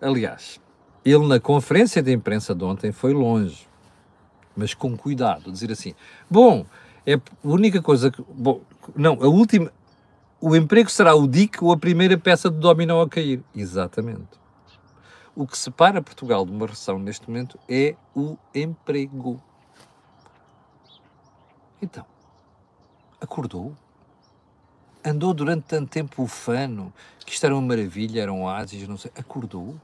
Aliás, 0.00 0.60
ele 1.04 1.26
na 1.26 1.38
conferência 1.38 2.02
de 2.02 2.12
imprensa 2.12 2.54
de 2.54 2.64
ontem 2.64 2.92
foi 2.92 3.12
longe 3.12 3.70
mas 4.56 4.74
com 4.74 4.96
cuidado, 4.96 5.50
dizer 5.50 5.72
assim, 5.72 5.94
bom, 6.28 6.66
é 7.06 7.14
a 7.14 7.20
única 7.42 7.80
coisa 7.80 8.10
que, 8.10 8.22
bom, 8.28 8.60
não, 8.94 9.14
a 9.22 9.26
última, 9.26 9.72
o 10.40 10.54
emprego 10.54 10.90
será 10.90 11.14
o 11.14 11.26
dique 11.26 11.62
ou 11.62 11.72
a 11.72 11.76
primeira 11.76 12.18
peça 12.18 12.50
de 12.50 12.58
dominó 12.58 13.00
a 13.00 13.08
cair. 13.08 13.42
Exatamente. 13.54 14.28
O 15.34 15.46
que 15.46 15.56
separa 15.56 16.02
Portugal 16.02 16.44
de 16.44 16.52
uma 16.52 16.66
recessão 16.66 16.98
neste 16.98 17.28
momento 17.28 17.58
é 17.68 17.94
o 18.14 18.36
emprego. 18.54 19.40
Então, 21.80 22.04
acordou? 23.20 23.74
Andou 25.04 25.32
durante 25.32 25.64
tanto 25.64 25.88
tempo 25.88 26.22
ufano, 26.22 26.92
que 27.24 27.32
isto 27.32 27.46
era 27.46 27.54
uma 27.54 27.62
maravilha, 27.62 28.20
era 28.20 28.32
um 28.32 28.42
oásis, 28.42 28.86
não 28.86 28.98
sei. 28.98 29.10
Acordou? 29.16 29.80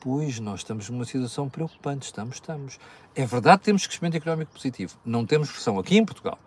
Pois, 0.00 0.38
nós 0.38 0.60
estamos 0.60 0.88
numa 0.88 1.04
situação 1.04 1.48
preocupante, 1.48 2.06
estamos, 2.06 2.36
estamos. 2.36 2.78
É 3.14 3.26
verdade 3.26 3.58
que 3.58 3.64
temos 3.64 3.86
crescimento 3.86 4.16
económico 4.16 4.52
positivo, 4.52 4.96
não 5.04 5.26
temos 5.26 5.50
pressão 5.50 5.78
aqui 5.78 5.98
em 5.98 6.04
Portugal. 6.04 6.38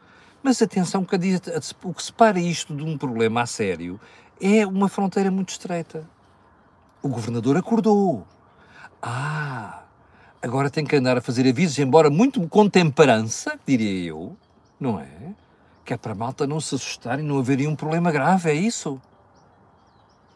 Mas 0.41 0.61
atenção, 0.61 1.05
o 1.83 1.93
que 1.93 2.01
separa 2.03 2.39
isto 2.39 2.73
de 2.73 2.83
um 2.83 2.97
problema 2.97 3.41
a 3.41 3.45
sério 3.45 3.99
é 4.39 4.65
uma 4.65 4.87
fronteira 4.87 5.29
muito 5.29 5.49
estreita. 5.49 6.09
O 7.01 7.07
governador 7.07 7.55
acordou. 7.57 8.25
Ah, 9.01 9.83
agora 10.41 10.69
tem 10.69 10.85
que 10.85 10.95
andar 10.95 11.17
a 11.17 11.21
fazer 11.21 11.47
avisos, 11.47 11.79
embora 11.79 12.09
muito 12.09 12.45
com 12.47 12.69
temperança, 12.69 13.57
diria 13.65 14.09
eu, 14.09 14.35
não 14.79 14.99
é? 14.99 15.33
Que 15.85 15.93
é 15.93 15.97
para 15.97 16.11
a 16.11 16.15
malta 16.15 16.45
não 16.45 16.59
se 16.59 16.75
assustar 16.75 17.19
e 17.19 17.23
não 17.23 17.39
haver 17.39 17.65
um 17.67 17.75
problema 17.75 18.11
grave, 18.11 18.49
é 18.49 18.53
isso? 18.53 19.01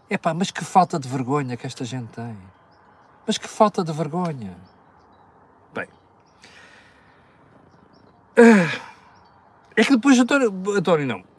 É 0.10 0.17
pá, 0.17 0.34
mas 0.34 0.52
que 0.52 0.63
falta 0.63 0.97
de 0.97 1.08
vergonha 1.08 1.58
que 1.58 1.67
esta 1.67 1.84
gente 1.84 2.08
tem. 2.10 2.38
Mas 3.28 3.38
que 3.38 3.47
falta 3.47 3.84
de 3.84 3.91
vergonha. 3.91 4.56
Bem. 5.73 5.88
Ah, 8.38 8.82
é 9.76 9.84
que 9.84 9.91
depois 9.91 10.17
António, 10.17 10.54
António 10.76 11.06
não. 11.06 11.33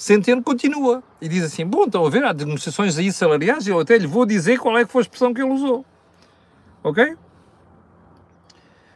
Centeno 0.00 0.42
continua 0.42 1.02
e 1.20 1.28
diz 1.28 1.44
assim: 1.44 1.66
Bom, 1.66 1.84
estão 1.84 2.06
a 2.06 2.08
ver, 2.08 2.24
há 2.24 2.32
demonstrações 2.32 2.96
aí 2.96 3.12
salariais, 3.12 3.66
eu 3.66 3.78
até 3.78 3.98
lhe 3.98 4.06
vou 4.06 4.24
dizer 4.24 4.58
qual 4.58 4.78
é 4.78 4.84
que 4.86 4.90
foi 4.90 5.00
a 5.00 5.02
expressão 5.02 5.34
que 5.34 5.42
ele 5.42 5.52
usou. 5.52 5.84
Ok? 6.82 7.18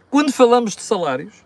Quando 0.08 0.32
falamos 0.32 0.74
de 0.74 0.80
salários, 0.80 1.44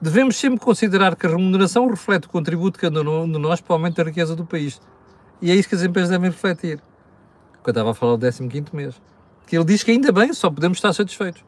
devemos 0.00 0.36
sempre 0.36 0.60
considerar 0.60 1.16
que 1.16 1.26
a 1.26 1.30
remuneração 1.30 1.88
reflete 1.88 2.28
o 2.28 2.30
contributo 2.30 2.78
cada 2.78 3.00
um 3.00 3.28
de 3.28 3.38
nós 3.40 3.60
para 3.60 3.72
o 3.72 3.74
aumento 3.74 3.96
da 3.96 4.04
riqueza 4.04 4.36
do 4.36 4.46
país. 4.46 4.80
E 5.40 5.50
é 5.50 5.54
isso 5.56 5.68
que 5.68 5.74
as 5.74 5.82
empresas 5.82 6.10
devem 6.10 6.30
refletir. 6.30 6.80
Quando 7.60 7.78
eu 7.78 7.80
estava 7.80 7.90
a 7.90 7.94
falar 7.94 8.14
do 8.14 8.48
15 8.48 8.64
mês 8.72 9.02
que 9.48 9.56
ele 9.56 9.64
diz 9.64 9.82
que 9.82 9.90
ainda 9.90 10.12
bem, 10.12 10.32
só 10.32 10.48
podemos 10.48 10.78
estar 10.78 10.92
satisfeitos. 10.92 11.44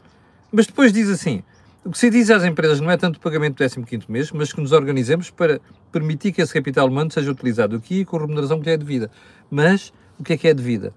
Mas 0.51 0.67
depois 0.67 0.93
diz 0.93 1.09
assim: 1.09 1.45
o 1.85 1.91
que 1.91 1.99
se 1.99 2.09
diz 2.09 2.31
às 2.31 2.45
empresas 2.45 2.81
não 2.81 2.91
é 2.91 2.97
tanto 2.97 3.17
o 3.17 3.21
pagamento 3.21 3.63
do 3.63 3.87
15 3.87 4.11
mês, 4.11 4.33
mas 4.33 4.53
que 4.53 4.61
nos 4.61 4.73
organizemos 4.73 5.29
para 5.31 5.61
permitir 5.93 6.33
que 6.33 6.41
esse 6.41 6.53
capital 6.53 6.89
humano 6.89 7.11
seja 7.11 7.31
utilizado 7.31 7.77
aqui 7.77 8.07
com 8.07 8.17
a 8.17 8.21
remuneração 8.21 8.59
que 8.59 8.67
lhe 8.67 8.73
é 8.73 8.77
devida. 8.77 9.11
Mas 9.51 9.93
o 10.19 10.25
que 10.25 10.33
é 10.33 10.37
que 10.39 10.49
é 10.49 10.55
devida? 10.55 10.95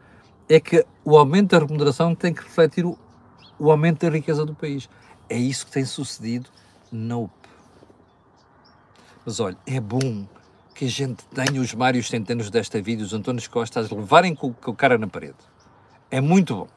É 0.48 0.62
que 0.62 0.86
o 1.04 1.18
aumento 1.18 1.52
da 1.52 1.60
remuneração 1.60 2.16
tem 2.16 2.34
que 2.34 2.42
refletir 2.42 2.86
o, 2.86 2.98
o 3.60 3.70
aumento 3.70 4.06
da 4.06 4.12
riqueza 4.12 4.46
do 4.46 4.56
país. 4.56 4.90
É 5.30 5.38
isso 5.38 5.66
que 5.66 5.74
tem 5.74 5.84
sucedido? 5.84 6.50
Nope. 6.90 7.34
Mas 9.26 9.42
olha, 9.42 9.58
é 9.66 9.82
bom 9.82 10.26
que 10.74 10.86
a 10.86 10.90
gente 10.90 11.26
tenha 11.34 11.60
os 11.60 11.74
Mários 11.74 12.08
Centenos 12.08 12.50
desta 12.50 12.82
vida, 12.82 13.04
os 13.04 13.14
Antónios 13.14 13.48
Costas, 13.48 13.90
levarem 13.90 14.34
com, 14.34 14.54
com 14.54 14.72
o 14.72 14.76
cara 14.76 14.98
na 14.98 15.08
parede. 15.08 15.36
É 16.10 16.22
muito 16.22 16.56
bom. 16.56 16.68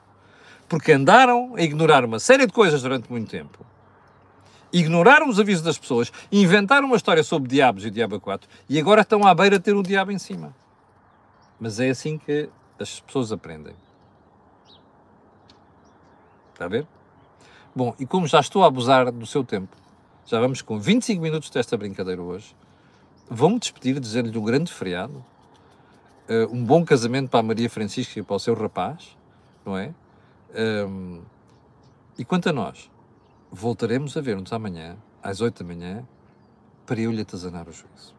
Porque 0.69 0.91
andaram 0.91 1.55
a 1.55 1.63
ignorar 1.63 2.05
uma 2.05 2.19
série 2.19 2.45
de 2.45 2.53
coisas 2.53 2.83
durante 2.83 3.09
muito 3.09 3.31
tempo. 3.31 3.70
Ignoraram 4.73 5.29
os 5.29 5.41
avisos 5.41 5.63
das 5.63 5.79
pessoas, 5.79 6.13
inventaram 6.31 6.87
uma 6.87 6.97
história 6.97 7.23
sobre 7.25 7.49
diabos 7.49 7.85
e 7.85 7.91
diabo 7.91 8.21
4 8.21 8.49
e 8.69 8.79
agora 8.79 9.01
estão 9.03 9.27
à 9.27 9.35
beira 9.35 9.59
de 9.59 9.65
ter 9.65 9.75
o 9.75 9.83
diabo 9.83 10.13
em 10.13 10.19
cima. 10.19 10.55
Mas 11.59 11.81
é 11.81 11.91
assim 11.91 12.17
que 12.17 12.49
as 12.79 13.01
pessoas 13.01 13.33
aprendem. 13.33 13.75
Está 16.53 16.67
a 16.67 16.69
ver? 16.69 16.87
Bom, 17.75 17.95
e 17.99 18.07
como 18.07 18.27
já 18.27 18.41
estou 18.41 18.65
a 18.65 18.67
abusar 18.67 19.11
do 19.11 19.27
seu 19.27 19.45
tempo, 19.45 19.77
já 20.27 20.39
vamos 20.39 20.63
com 20.63 20.79
25 20.79 21.21
minutos 21.21 21.51
desta 21.51 21.77
brincadeira 21.77 22.23
hoje, 22.23 22.55
vou-me 23.29 23.59
despedir 23.59 23.99
dizendo-lhe 23.99 24.37
um 24.37 24.45
grande 24.45 24.73
feriado, 24.73 25.25
uh, 26.29 26.53
um 26.55 26.65
bom 26.65 26.85
casamento 26.85 27.29
para 27.29 27.41
a 27.41 27.43
Maria 27.43 27.69
Francisca 27.71 28.19
e 28.21 28.23
para 28.23 28.37
o 28.37 28.39
seu 28.39 28.55
rapaz, 28.55 29.17
não 29.65 29.77
é? 29.77 29.95
Um, 30.55 31.23
e 32.19 32.25
quanto 32.25 32.49
a 32.49 32.53
nós, 32.53 32.91
voltaremos 33.51 34.17
a 34.17 34.21
ver-nos 34.21 34.53
amanhã, 34.53 34.97
às 35.23 35.41
8 35.41 35.63
da 35.63 35.75
manhã, 35.75 36.07
para 36.87 37.01
eu 37.01 37.11
lhe 37.11 37.23
atazanar 37.23 37.69
o 37.69 37.73
juízo. 37.73 38.15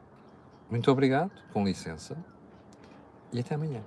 Muito 0.70 0.92
obrigado, 0.92 1.32
com 1.52 1.64
licença, 1.64 2.18
e 3.32 3.40
até 3.40 3.56
amanhã. 3.56 3.82